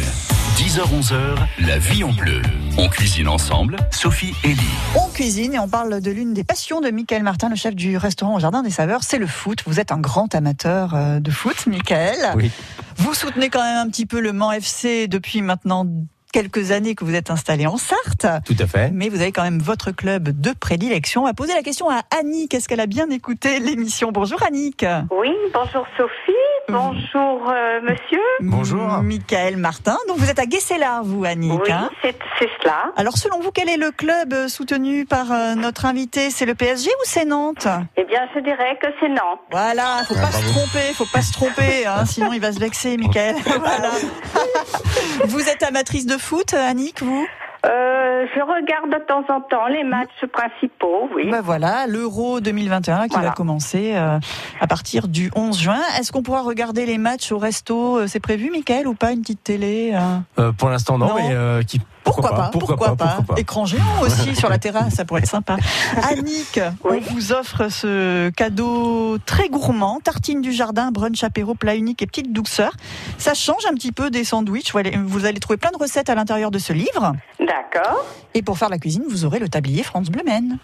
[0.56, 2.40] 10h-11h, la vie en bleu.
[2.78, 4.60] On cuisine ensemble, Sophie et Lee.
[4.94, 7.96] On cuisine et on parle de l'une des passions de Michael Martin, le chef du
[7.96, 9.64] restaurant au Jardin des Saveurs, c'est le foot.
[9.66, 12.18] Vous êtes un grand amateur euh, de foot, Michael.
[12.36, 12.52] Oui.
[12.98, 15.84] Vous soutenez quand même un petit peu le Mans FC depuis maintenant
[16.32, 18.26] quelques années que vous êtes installé en Sarthe.
[18.44, 18.90] Tout à fait.
[18.92, 21.22] Mais vous avez quand même votre club de prédilection.
[21.22, 22.54] On va poser la question à Annick.
[22.54, 24.10] Est-ce qu'elle a bien écouté l'émission?
[24.12, 24.84] Bonjour Annick.
[25.10, 26.32] Oui, bonjour Sophie,
[26.68, 28.20] bonjour euh, monsieur.
[28.40, 29.02] Bonjour.
[29.02, 29.96] Michael Martin.
[30.08, 31.60] Donc vous êtes à Guesselard, vous Annick.
[31.64, 32.92] Oui, hein c'est c'est cela.
[32.96, 36.30] Alors selon vous, quel est le club euh, soutenu par euh, notre invité?
[36.30, 37.68] C'est le PSG ou c'est Nantes?
[37.96, 39.40] Eh bien, je dirais que c'est Nantes.
[39.50, 42.96] Voilà, faut pas se tromper, faut pas se tromper, hein, sinon il va se vexer,
[42.96, 43.36] Michael.
[43.44, 43.90] voilà.
[45.26, 47.26] vous êtes amatrice de foot, Annick, vous?
[47.64, 51.30] Euh, je regarde de temps en temps les matchs principaux, oui.
[51.30, 53.28] Ben voilà, l'Euro 2021 qui Voilà.
[53.28, 54.18] va commencer euh,
[54.60, 55.78] à partir du 11 juin.
[55.98, 59.20] Est-ce qu'on pourra regarder les matchs au resto Euh, C'est prévu, Michael, ou pas une
[59.20, 59.98] petite télé euh?
[60.42, 61.14] Euh, pour l'instant, non, Non.
[61.14, 63.18] mais euh, qui, Pourquoi, pas, Pourquoi, pas.
[63.36, 65.56] Écran géant aussi sur la terrasse, ça pourrait être sympa.
[66.10, 66.98] Annick, Oui.
[67.08, 72.06] on vous offre ce cadeau très gourmand, tartine du jardin, brunch apéro, plat unique et
[72.06, 72.72] petite douceur.
[73.18, 74.72] Ça change un petit peu des sandwichs.
[74.72, 77.12] Vous allez, vous allez trouver plein de recettes à l'intérieur de ce livre.
[77.38, 78.04] D'accord.
[78.34, 80.58] Et pour faire la cuisine, vous aurez le tablier France Bleu Maine.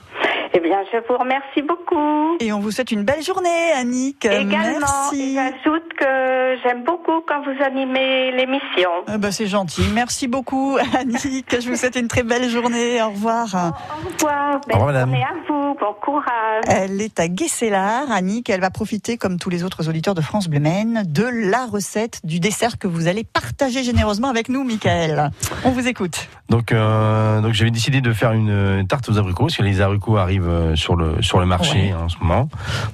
[0.55, 2.37] Eh bien, je vous remercie beaucoup.
[2.41, 4.25] Et on vous souhaite une belle journée, Annick.
[4.25, 5.35] Également, Merci.
[5.35, 8.89] j'ajoute que j'aime beaucoup quand vous animez l'émission.
[9.19, 9.83] Bah, c'est gentil.
[9.95, 11.61] Merci beaucoup, Annick.
[11.61, 13.03] Je vous souhaite une très belle journée.
[13.03, 13.47] Au revoir.
[13.55, 15.11] Au revoir, belle revoir, madame.
[15.11, 16.65] journée à vous, bon courage.
[16.67, 18.49] Elle est à Guesselard, Annick.
[18.49, 22.21] Elle va profiter, comme tous les autres auditeurs de France Bleu Maine, de la recette
[22.25, 25.31] du dessert que vous allez partager généreusement avec nous, Michael.
[25.65, 26.29] On vous écoute.
[26.49, 29.81] Donc, euh, donc j'avais décidé de faire une, une tarte aux abricots, parce que les
[29.83, 31.95] abricots arrivent euh, sur le sur le marché Ouais.
[31.95, 32.49] en ce moment.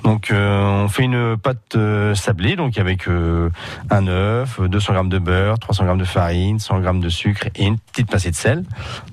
[0.04, 5.18] Donc, euh, on fait une pâte euh, sablée, donc avec un œuf, 200 grammes de
[5.18, 8.64] beurre, 300 grammes de farine, 100 grammes de sucre et une petite pincée de sel.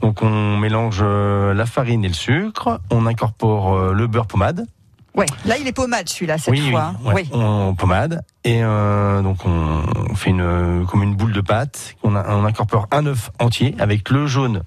[0.02, 2.80] Donc, on mélange la farine et le sucre.
[2.92, 4.66] On incorpore le beurre pommade.
[5.14, 6.94] Ouais, là il est pommade celui-là cette oui, fois.
[7.04, 11.42] oui, ouais, on pommade et euh, donc on, on fait une comme une boule de
[11.42, 11.96] pâte.
[12.02, 14.62] On, a- on incorpore un œuf entier avec le jaune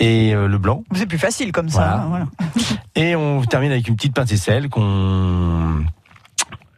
[0.00, 0.82] et euh, le blanc.
[0.94, 2.04] C'est plus facile comme ça.
[2.08, 2.24] Voilà.
[2.24, 2.54] hein, voilà.
[2.96, 5.84] Et on termine avec une petite pincée de sel qu'on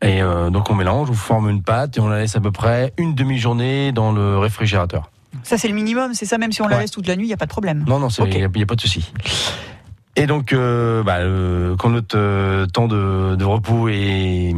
[0.03, 2.53] et euh, donc on mélange, on forme une pâte et on la laisse à peu
[2.53, 5.11] près une demi-journée dans le réfrigérateur.
[5.43, 6.39] Ça c'est le minimum, c'est ça.
[6.39, 6.83] Même si on la Ouais.
[6.83, 7.85] laisse toute la nuit, il y a pas de problème.
[7.87, 9.11] Non, non, il n'y a pas de souci.
[10.19, 14.55] Et donc, euh, bah, euh, quand notre euh, temps de, repos est,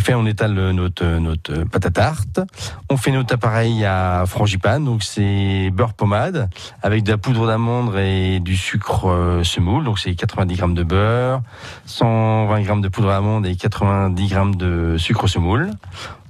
[0.00, 2.40] fait, on étale notre, notre pâte à tarte.
[2.88, 6.48] On fait notre appareil à frangipane, donc c'est beurre pommade
[6.82, 9.84] avec de la poudre d'amande et du sucre semoule.
[9.84, 11.42] Donc c'est 90 grammes de beurre,
[11.84, 15.72] 120 grammes de poudre d'amande et 90 grammes de sucre semoule.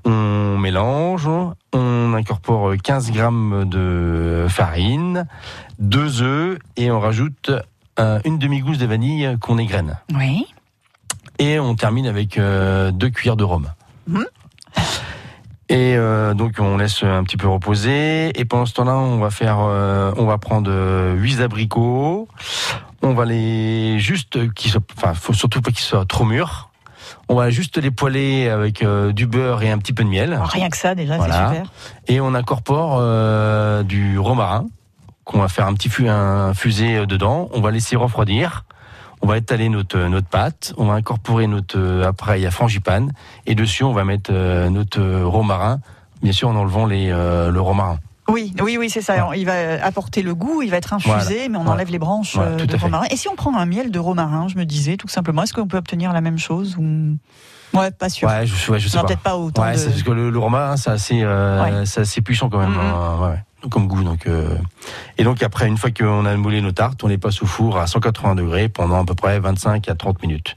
[0.04, 1.28] On mélange,
[1.72, 5.28] on incorpore 15 grammes de farine,
[5.78, 7.52] deux œufs et on rajoute
[7.98, 9.98] euh, une demi-gousse de vanille qu'on égrène.
[10.14, 10.46] Oui.
[11.38, 13.68] Et on termine avec euh, deux cuillères de rhum.
[14.06, 14.24] Mhm.
[15.68, 18.38] Et euh, donc on laisse un petit peu reposer.
[18.38, 20.70] Et pendant ce temps-là, on va faire, on va prendre
[21.16, 22.28] huit abricots.
[23.02, 26.68] On va les juste qui enfin, faut surtout pas qu'ils soient trop mûrs.
[27.28, 30.38] On va juste les poêler avec euh, du beurre et un petit peu de miel.
[30.42, 31.34] Rien que ça déjà, Voilà.
[31.48, 31.72] c'est super.
[32.08, 34.66] Et on incorpore euh, du romarin
[35.24, 37.48] qu'on va faire un petit fu- un fusée euh, dedans.
[37.52, 38.64] On va laisser refroidir.
[39.20, 40.74] On va étaler notre notre pâte.
[40.78, 43.12] On va incorporer notre euh, appareil à frangipane
[43.46, 45.78] et dessus on va mettre euh, notre euh, romarin.
[46.22, 47.98] Bien sûr en enlevant les euh, le romarin.
[48.28, 49.28] Oui, oui, oui, c'est ça.
[49.36, 51.48] Il va apporter le goût, il va être infusé, Voilà.
[51.50, 52.76] mais on enlève les branches Voilà, euh, de fait.
[52.78, 53.04] romarin.
[53.10, 55.66] Et si on prend un miel de romarin, je me disais tout simplement, est-ce qu'on
[55.66, 57.16] peut obtenir la même chose ou?
[57.76, 58.28] Ouais, pas sûr.
[58.28, 59.08] Ouais, je, ouais, je sais non, pas.
[59.08, 59.62] peut-être pas autant.
[59.62, 62.70] Ouais, de- parce que le, le romarin c'est assez euh, assez puissant quand même.
[62.70, 62.78] Mhm.
[62.80, 63.34] hein,
[63.70, 64.26] comme goût donc.
[64.26, 64.56] euh,
[65.18, 67.78] Et donc après une fois qu'on a moulé nos tartes, on les passe au four
[67.78, 70.56] à 180 degrés pendant à peu près 25 à 30 minutes.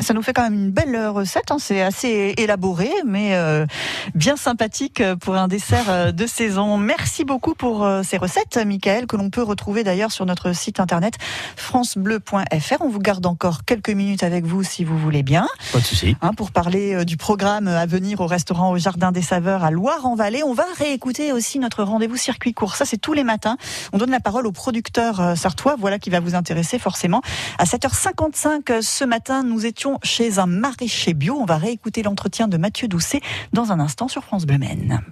[0.00, 1.50] Ça nous fait quand même une belle recette.
[1.50, 1.58] hein.
[1.60, 3.66] C'est assez élaboré, mais euh,
[4.14, 6.78] bien sympathique pour un dessert euh, de saison.
[6.78, 10.80] Merci beaucoup pour euh, ces recettes, Michael, que l'on peut retrouver d'ailleurs sur notre site
[10.80, 11.14] internet
[11.56, 12.80] francebleu.fr.
[12.80, 15.46] On vous garde encore quelques minutes avec vous si vous voulez bien.
[15.72, 16.16] Pas de souci.
[16.22, 20.42] Hein, pour parler du programme à venir au restaurant au Jardin des Saveurs à Loire-en-Vallée.
[20.42, 22.74] On va réécouter aussi notre rendez-vous circuit court.
[22.74, 23.58] Ça, c'est tous les matins.
[23.92, 27.20] On donne la parole au producteur sartois, voilà qui va vous intéresser forcément.
[27.58, 31.36] À 7h55 euh, ce matin, nous étions étions chez un maraîcher bio.
[31.40, 33.20] On va réécouter l'entretien de Mathieu Doucet
[33.52, 35.02] dans un instant sur France Bleu Maine.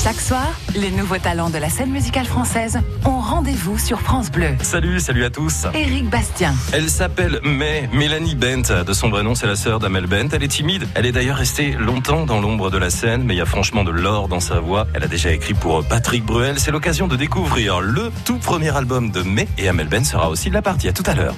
[0.00, 0.46] Chaque soir,
[0.76, 4.50] les nouveaux talents de la scène musicale française ont rendez-vous sur France Bleu.
[4.62, 5.66] Salut, salut à tous.
[5.74, 8.84] Éric Bastien, Elle s'appelle May, Mélanie Bent.
[8.86, 10.28] De son vrai nom, c'est la sœur d'Amel Bent.
[10.32, 10.86] Elle est timide.
[10.94, 13.82] Elle est d'ailleurs restée longtemps dans l'ombre de la scène, mais il y a franchement
[13.82, 14.86] de l'or dans sa voix.
[14.94, 16.60] Elle a déjà écrit pour Patrick Bruel.
[16.60, 20.48] C'est l'occasion de découvrir le tout premier album de May et Amel Bent sera aussi
[20.48, 20.86] de la partie.
[20.86, 21.34] À tout à l'heure.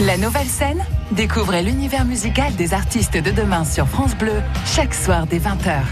[0.00, 5.26] la nouvelle scène, découvrez l'univers musical des artistes de demain sur France Bleu, chaque soir
[5.28, 5.82] dès 20h.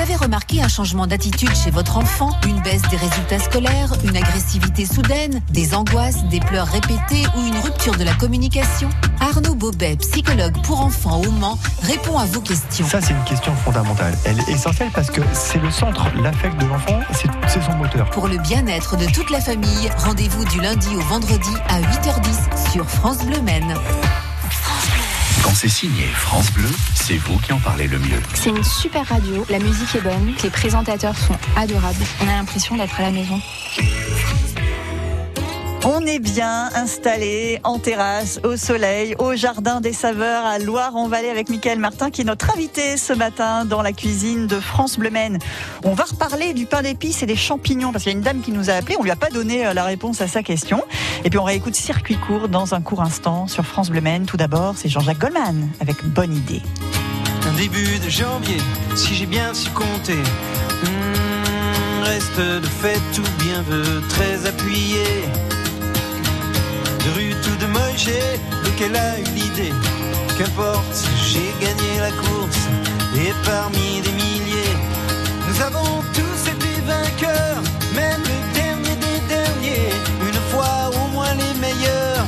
[0.00, 2.30] Vous avez remarqué un changement d'attitude chez votre enfant?
[2.46, 7.58] Une baisse des résultats scolaires Une agressivité soudaine Des angoisses Des pleurs répétées Ou une
[7.58, 8.88] rupture de la communication?
[9.20, 12.86] Arnaud Bobet, psychologue pour enfants au Mans, répond à vos questions.
[12.86, 14.16] Ça, c'est une question fondamentale.
[14.24, 18.08] Elle est essentielle parce que c'est le centre, l'affect de l'enfant, c'est c'est son moteur.
[18.08, 22.88] Pour le bien-être de toute la famille, rendez-vous du lundi au vendredi à 8h10 sur
[22.88, 23.74] France Bleu Maine.
[25.42, 28.20] Quand c'est signé France Bleu, c'est vous qui en parlez le mieux.
[28.34, 32.04] C'est une super radio, la musique est bonne, les présentateurs sont adorables.
[32.22, 33.40] On a l'impression d'être à la maison.
[35.84, 41.48] On est bien installé en terrasse, au soleil, au jardin des saveurs à Loire-en-Vallée avec
[41.48, 45.38] Michael Martin qui est notre invité ce matin dans la cuisine de France Bleu Maine.
[45.82, 48.42] On va reparler du pain d'épices et des champignons parce qu'il y a une dame
[48.42, 50.82] qui nous a appelé, on lui a pas donné euh, la réponse à sa question.
[51.24, 54.26] Et puis on réécoute Circuit court dans un court instant sur France Bleu Maine.
[54.26, 56.60] Tout d'abord, c'est Jean-Jacques Goldman avec Bonne idée.
[57.48, 58.58] Un début de janvier,
[58.96, 60.18] si j'ai bien su compter.
[60.84, 65.04] Hmm, reste de fait tout bien veut très appuyé.
[67.04, 68.10] De rue tout de Moïse,
[68.64, 69.72] lequel a eu l'idée.
[70.36, 72.62] Qu'importe, j'ai gagné la course
[73.16, 74.76] et parmi des milliers,
[75.48, 77.62] nous avons tous été vainqueurs,
[77.94, 79.92] même le dernier des derniers.
[80.28, 82.26] Une fois au moins les meilleurs,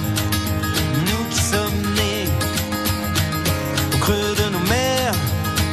[1.06, 2.28] nous qui sommes nés
[3.94, 5.14] au creux de nos mers,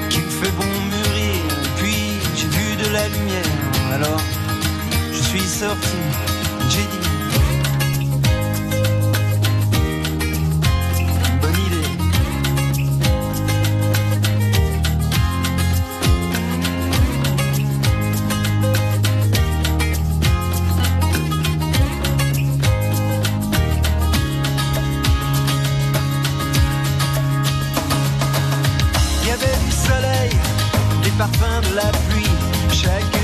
[0.10, 1.42] qu'il fait bon mûrir.
[1.78, 3.56] Puis j'ai vu de la lumière,
[3.94, 4.22] alors
[5.14, 5.98] je suis sorti,
[6.70, 7.09] j'ai dit.
[31.20, 33.19] Des parfums de la pluie.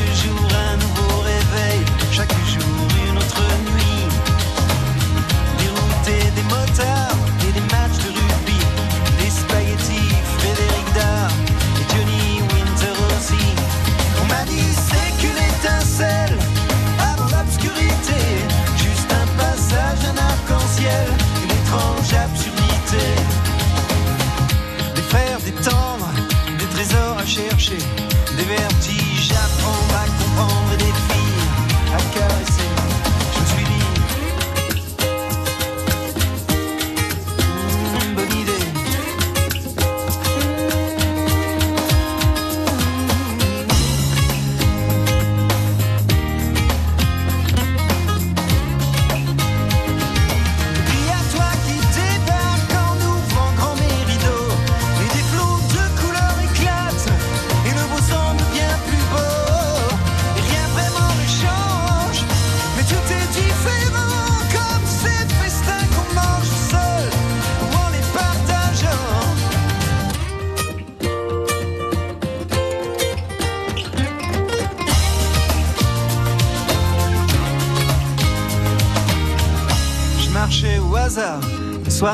[27.35, 28.04] Chercher,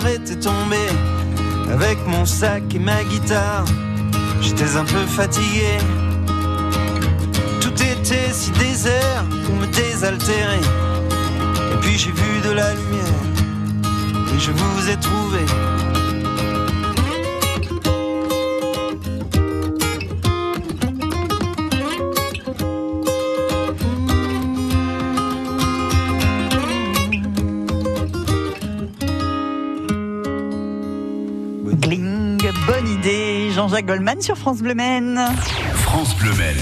[0.08, 0.90] était tombée
[1.72, 3.66] avec mon sac et ma guitare.
[4.42, 5.78] J'étais un peu fatigué.
[7.60, 10.62] Tout était si désert pour me désaltérer.
[11.74, 13.24] Et puis j'ai vu de la lumière
[14.34, 15.40] et je vous ai trouvé.
[33.72, 35.18] Jean-Jacques Goldman sur France Bleu Maine.
[35.76, 36.58] France Bleu Maine,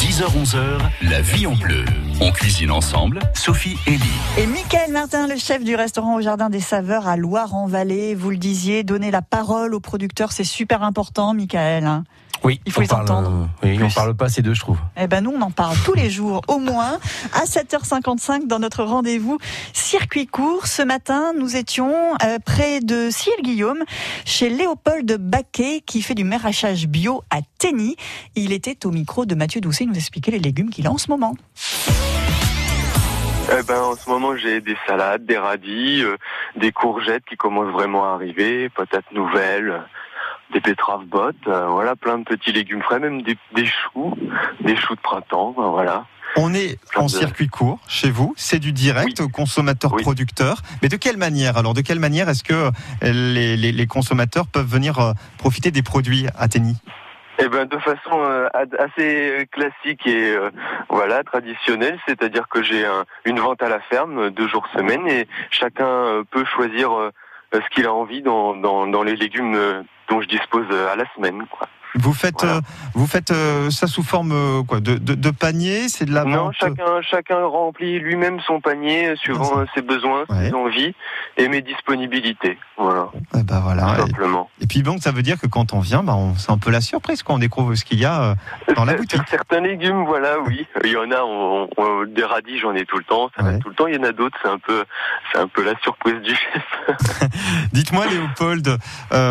[0.00, 1.84] 10h-11h, la vie en bleu.
[2.20, 4.18] On cuisine ensemble, Sophie et Lee.
[4.38, 8.38] Et Michael Martin, le chef du restaurant au Jardin des Saveurs à Loire-en-Vallée, vous le
[8.38, 12.02] disiez, donner la parole aux producteurs, c'est super important, Michael.
[12.48, 14.78] Oui, Il faut les parle, entendre euh, Oui, on parle pas assez d'eux, je trouve.
[14.96, 16.98] Eh ben nous, on en parle tous les jours, au moins
[17.34, 19.36] à 7h55 dans notre rendez-vous
[19.74, 20.66] circuit court.
[20.66, 21.92] Ce matin, nous étions
[22.24, 23.84] euh, près de Ciel-Guillaume,
[24.24, 27.96] chez Léopold Baquet, qui fait du maraîchage bio à Tény.
[28.34, 30.96] Il était au micro de Mathieu Doucet, il nous expliquait les légumes qu'il a en
[30.96, 31.34] ce moment.
[33.52, 36.16] Eh ben, en ce moment, j'ai des salades, des radis, euh,
[36.56, 39.82] des courgettes qui commencent vraiment à arriver, patates nouvelles,
[40.52, 44.14] des betteraves bottes, euh, voilà, plein de petits légumes frais, même des, des choux,
[44.60, 46.06] des choux de printemps, ben, voilà.
[46.36, 50.58] On est Plein en de- circuit court chez vous, c'est du direct au consommateur-producteur.
[50.82, 52.70] Mais de quelle manière Alors, de quelle manière est-ce que euh,
[53.02, 56.76] les, les- les consommateurs peuvent venir euh, profiter des produits Athénie
[57.38, 58.46] Eh ben, de façon euh,
[58.78, 60.50] assez classique et euh,
[60.90, 65.26] voilà traditionnelle, c'est-à-dire que j'ai un- une vente à la ferme deux jours semaine et
[65.50, 67.10] chacun peut choisir euh,
[67.54, 69.56] ce qu'il a envie dans, dans, dans les légumes
[70.08, 71.46] dont je dispose euh, à la semaine.
[71.46, 71.68] Quoi.
[71.94, 72.60] Vous faites, euh,
[72.94, 76.24] vous faites euh, ça sous forme euh, quoi, de, de, de panier C'est de la
[76.24, 80.94] Non, vente chacun, chacun remplit lui-même son panier suivant euh, ses besoins, ses envies
[81.36, 82.58] et mes disponibilités.
[82.76, 83.08] Voilà.
[83.36, 83.94] Eh ben voilà.
[83.96, 84.50] Tout simplement.
[84.60, 86.70] Et, et puis donc, ça veut dire que quand on vient, bah, c'est un peu
[86.70, 88.34] la surprise quand on découvre ce qu'il y a
[88.76, 89.22] dans la boutique.
[89.28, 90.66] Certains légumes, voilà, oui.
[90.84, 93.58] Il y en a, on, on- des radis, j'en ai tout le temps, ça va
[93.58, 93.86] tout le temps.
[93.86, 94.84] Il y en a d'autres, c'est un peu,
[95.32, 96.62] c'est un peu la surprise du chef.
[97.72, 98.78] Dites-moi, Léopold,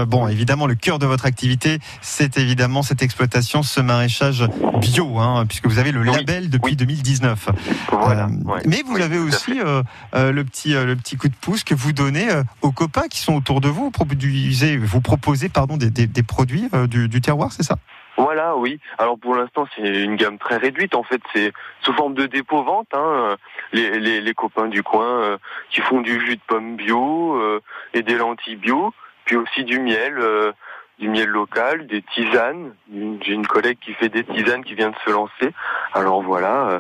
[0.07, 4.45] bon, évidemment, le cœur de votre activité, c'est évidemment cette exploitation, ce maraîchage
[4.79, 7.49] bio, hein, puisque vous avez le label depuis 2019.
[7.91, 8.25] Euh,
[8.65, 9.83] mais vous avez aussi euh,
[10.15, 12.27] euh, le petit, le petit coup de pouce que vous donnez
[12.61, 13.83] aux copains qui sont autour de vous.
[13.85, 17.75] Vous produisez, vous proposez, pardon, des, des- des produits du, du terroir, c'est ça?
[18.17, 18.79] Voilà, oui.
[18.97, 20.95] Alors pour l'instant, c'est une gamme très réduite.
[20.95, 22.87] En fait, c'est sous forme de dépôt-vente.
[22.93, 23.35] Hein.
[23.73, 25.37] Les, les, les copains du coin euh,
[25.69, 27.59] qui font du jus de pomme bio euh,
[27.93, 28.93] et des lentilles bio,
[29.25, 30.51] puis aussi du miel, euh,
[30.99, 32.73] du miel local, des tisanes.
[33.21, 35.53] J'ai une collègue qui fait des tisanes qui vient de se lancer.
[35.93, 36.67] Alors voilà.
[36.69, 36.79] euh,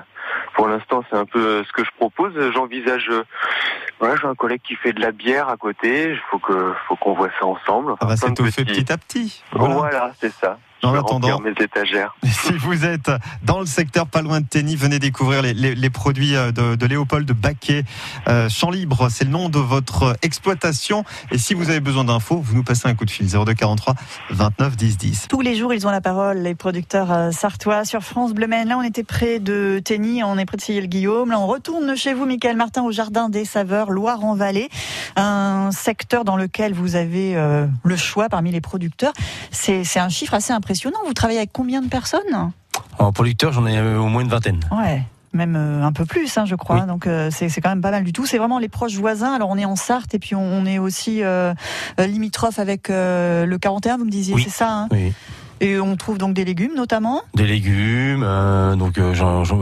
[0.55, 2.33] pour l'instant, c'est un peu euh, ce que je propose.
[2.53, 3.07] J'envisage.
[3.09, 3.23] euh,
[3.99, 6.09] voilà, j'ai un collègue qui fait de la bière à côté.
[6.11, 7.89] Il faut que, faut qu'on voit ça ensemble.
[7.89, 9.43] Va Enfin, plein de s'étoffer petits- petit à petit.
[9.53, 10.57] Voilà, c'est ça.
[10.83, 12.15] En attendant- mes étagères.
[12.47, 13.11] Si vous êtes
[13.43, 16.75] dans le secteur pas loin de Tény, venez découvrir les, les- les produits euh, de,
[16.75, 17.83] de Léopold Baquet.
[18.27, 21.03] Euh, Champ Libre, c'est le nom de votre exploitation.
[21.31, 23.95] Et si vous avez besoin d'infos, vous nous passez un coup de fil 0243
[24.29, 25.27] 29 10 10.
[25.29, 28.69] Tous les jours, ils ont la parole, les producteurs euh, sartois sur France Bleu Maine.
[28.69, 31.31] Là, on était près de Tény, on est près de Ciel-Guillaume.
[31.31, 34.69] Là, on retourne chez vous, Michael Martin, au Jardin des Saveurs, Loire-en-Vallée.
[35.15, 39.13] Un secteur dans lequel vous avez euh, le choix parmi les producteurs.
[39.51, 40.66] C'est c'est un chiffre assez impressionnant.
[41.05, 42.51] Vous travaillez avec combien de personnes
[42.99, 44.59] En producteur, j'en ai euh, au moins une vingtaine.
[44.71, 45.03] Ouais.
[45.33, 46.81] Même euh, un peu plus, hein, je crois.
[46.81, 48.25] Donc euh, c'est quand même pas mal du tout.
[48.25, 49.33] C'est vraiment les proches voisins.
[49.33, 51.53] Alors on est en Sarthe et puis on, on est aussi euh,
[51.99, 53.97] limitrophe avec euh, le 41.
[53.97, 55.13] Vous me disiez, c'est ça hein Oui.
[55.59, 57.21] Et on trouve donc des légumes notamment.
[57.33, 59.13] Des légumes, euh, donc euh,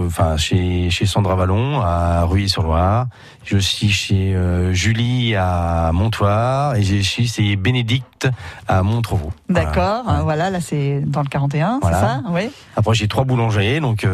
[0.07, 3.07] enfin chez chez Sandra Vallon à Rueil-sur-Loire.
[3.45, 8.27] Je suis chez euh, Julie à Montoire et j'ai chez c'est Bénédicte
[8.67, 9.31] à Montrevaux.
[9.49, 10.03] D'accord.
[10.23, 11.97] Voilà, là c'est dans le 41, Voilà.
[11.97, 12.49] c'est ça Oui.
[12.75, 14.05] Après j'ai trois boulangers, donc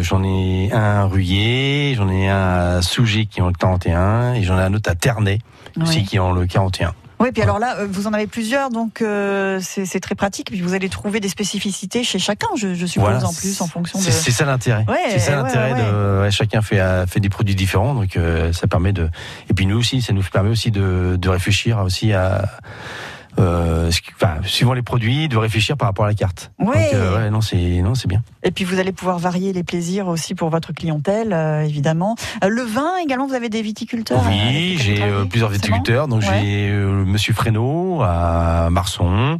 [0.00, 4.34] j'en ai un à Ruyer, j'en ai un à Souget qui est en le 41
[4.34, 5.38] et j'en ai un autre à Ternay
[5.80, 6.04] aussi Oui.
[6.04, 6.92] qui est en le 41.
[7.18, 10.50] Oui, puis alors là, euh, vous en avez plusieurs, donc euh, c'est très pratique.
[10.50, 13.66] Puis vous allez trouver des spécificités chez chacun, je, je suppose, Voilà, en plus, en
[13.66, 14.04] fonction de.
[14.04, 14.84] C'est c'est ça l'intérêt.
[14.88, 18.52] Ouais, c'est ça ouais, l'intérêt ouais, de chacun fait fait des produits différents, donc euh,
[18.52, 19.08] ça permet de
[19.48, 22.44] et puis nous aussi ça nous permet aussi de, de réfléchir aussi à
[23.38, 26.50] euh, enfin, suivant les produits, de réfléchir par rapport à la carte.
[26.58, 26.66] Ouais.
[26.66, 28.22] Donc, euh, ouais, non c'est non c'est bien.
[28.42, 32.16] Et puis vous allez pouvoir varier les plaisirs aussi pour votre clientèle, euh, évidemment.
[32.44, 34.22] Euh, le vin également, vous avez des viticulteurs.
[34.28, 36.08] Oui, j'ai euh, plusieurs viticulteurs.
[36.08, 36.40] Donc Ouais.
[36.42, 39.38] j'ai euh, Monsieur Fresneau à Marson,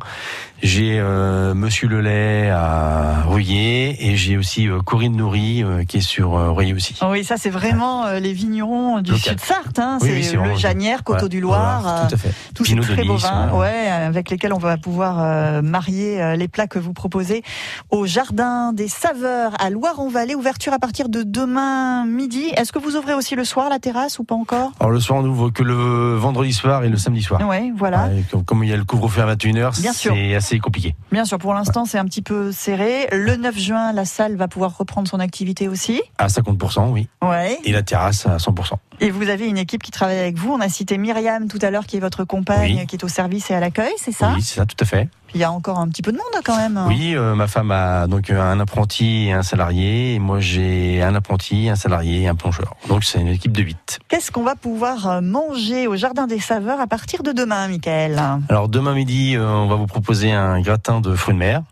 [0.62, 6.00] j'ai euh, Monsieur Lelay à Ruyer et j'ai aussi euh, Corinne Nourry euh, qui est
[6.00, 6.96] sur euh, Ruyer aussi.
[7.08, 9.32] Oui, ça c'est vraiment euh, les vignerons du Local.
[9.38, 9.78] sud Sarthe.
[9.78, 9.98] Hein.
[10.00, 12.32] Oui, c'est oui, le Janière, Coteau Voilà, du Loir, voilà, tout à fait.
[12.54, 16.22] tous ces Pinot de très beaux vins, ouais, avec lesquels on va pouvoir euh, marier
[16.22, 17.42] euh, les plats que vous proposez
[17.90, 20.34] au Jardin des Saveurs à Loire-en-Vallée.
[20.34, 22.44] Ouverture à partir de demain midi.
[22.56, 24.72] Est-ce que vous ouvrez aussi le soir la terrasse ou pas encore?
[24.80, 27.40] Alors le soir on n'ouvre que le vendredi soir et le samedi soir.
[27.46, 28.06] Ouais, voilà.
[28.06, 30.14] Ouais, comme, comme il y a le couvre-feu à 21h, Bien sûr.
[30.14, 30.94] c'est assez compliqué.
[31.12, 33.08] Bien sûr, pour l'instant, c'est un petit peu serré.
[33.12, 36.02] Le 9 juin, la salle va pouvoir reprendre son activité aussi.
[36.18, 37.08] À 50%, oui.
[37.22, 37.58] Ouais.
[37.64, 38.74] Et la terrasse à 100%.
[39.00, 40.52] Et vous avez une équipe qui travaille avec vous.
[40.52, 42.86] On a cité Myriam tout à l'heure, qui est votre compagne, Oui.
[42.86, 44.32] qui est au service et à l'accueil, c'est ça?
[44.34, 45.08] Oui, c'est ça, tout à fait.
[45.34, 46.80] Il y a encore un petit peu de monde quand même.
[46.88, 50.14] Oui, euh, ma femme a donc un apprenti et un salarié.
[50.14, 52.74] Et moi, j'ai un apprenti, un salarié et un plongeur.
[52.88, 53.98] Donc, c'est une équipe de 8.
[54.08, 58.18] Qu'est-ce qu'on va pouvoir euh, manger au Jardin des Saveurs à partir de demain, Michael?
[58.48, 61.62] Alors, demain midi, euh, on va vous proposer un gratin de fruits de mer.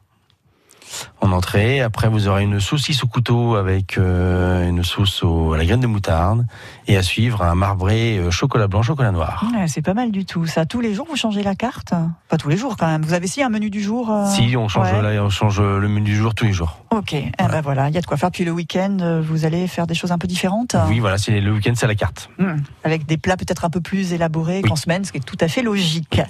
[1.20, 1.80] En entrée.
[1.80, 5.80] Après, vous aurez une saucisse au couteau avec euh, une sauce au- à la graine
[5.80, 6.46] de moutarde.
[6.86, 9.44] Et à suivre, un marbré euh, chocolat blanc, chocolat noir.
[9.56, 10.46] Ouais, c'est pas mal du tout.
[10.46, 11.92] Ça, tous les jours, vous changez la carte?
[12.28, 13.02] Pas tous les jours quand même.
[13.02, 15.02] Vous avez si un menu du jour euh, Si, on change, ouais.
[15.14, 16.78] là, on change le menu du jour tous les jours.
[16.90, 18.30] Ok, eh ben voilà, il y a de quoi faire.
[18.30, 20.76] Puis le week-end, vous allez faire des choses un peu différentes?
[20.88, 22.28] Oui, voilà, c'est le week-end, c'est à la carte.
[22.38, 25.38] Hmm, Avec des plats peut-être un peu plus élaborés qu'en semaine, ce qui est tout
[25.40, 26.20] à fait logique.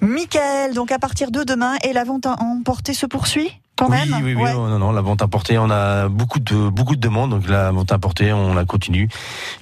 [0.00, 3.50] Michael, donc à partir de demain, et la vente à emporter se poursuit?
[3.82, 4.52] Quand oui, même oui, oui, Ouais.
[4.56, 7.70] oh, non, non, la vente importée, on a beaucoup de beaucoup de demandes, donc la
[7.70, 9.08] vente importée, on la continue.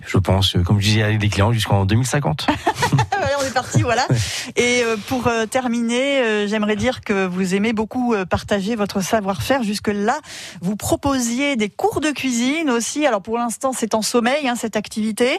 [0.06, 2.46] Je pense, euh, comme je disais, avec des clients jusqu'en 2050.
[2.48, 4.06] Allez, on est parti, voilà.
[4.56, 9.62] Et euh, pour euh, terminer, j'aimerais dire que vous aimez beaucoup partager votre savoir-faire.
[9.62, 10.18] Jusque-là,
[10.60, 13.06] vous proposiez des cours de cuisine aussi.
[13.06, 15.38] Alors pour l'instant, c'est en sommeil, hein, cette activité,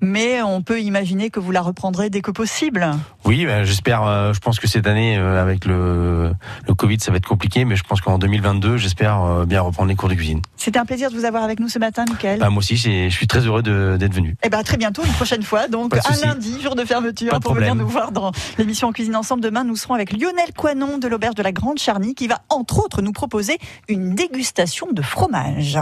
[0.00, 2.86] mais on peut imaginer que vous la reprendrez dès que possible.
[3.24, 4.32] Oui, ben, j'espère.
[4.34, 6.32] je pense que cette année, avec le,
[6.66, 9.88] le Covid, ça va être compliqué, mais je pense qu'en 2022, j'espère euh, bien reprendre
[9.88, 10.42] les cours de cuisine.
[10.56, 12.38] C'était un plaisir de vous avoir avec nous ce matin, Michael.
[12.38, 14.36] Bah, moi aussi, je suis très heureux d'être venu.
[14.42, 15.68] Eh ben, très bientôt, une prochaine fois.
[15.68, 16.24] Donc, un souci.
[16.24, 19.42] lundi, jour de fermeture, Pas de pour venir nous voir dans l'émission En Cuisine Ensemble.
[19.42, 22.84] Demain, nous serons avec Lionel Coinon de l'Auberge de la Grande Charny qui va, entre
[22.84, 23.58] autres, nous proposer
[23.88, 25.78] une dégustation de fromage.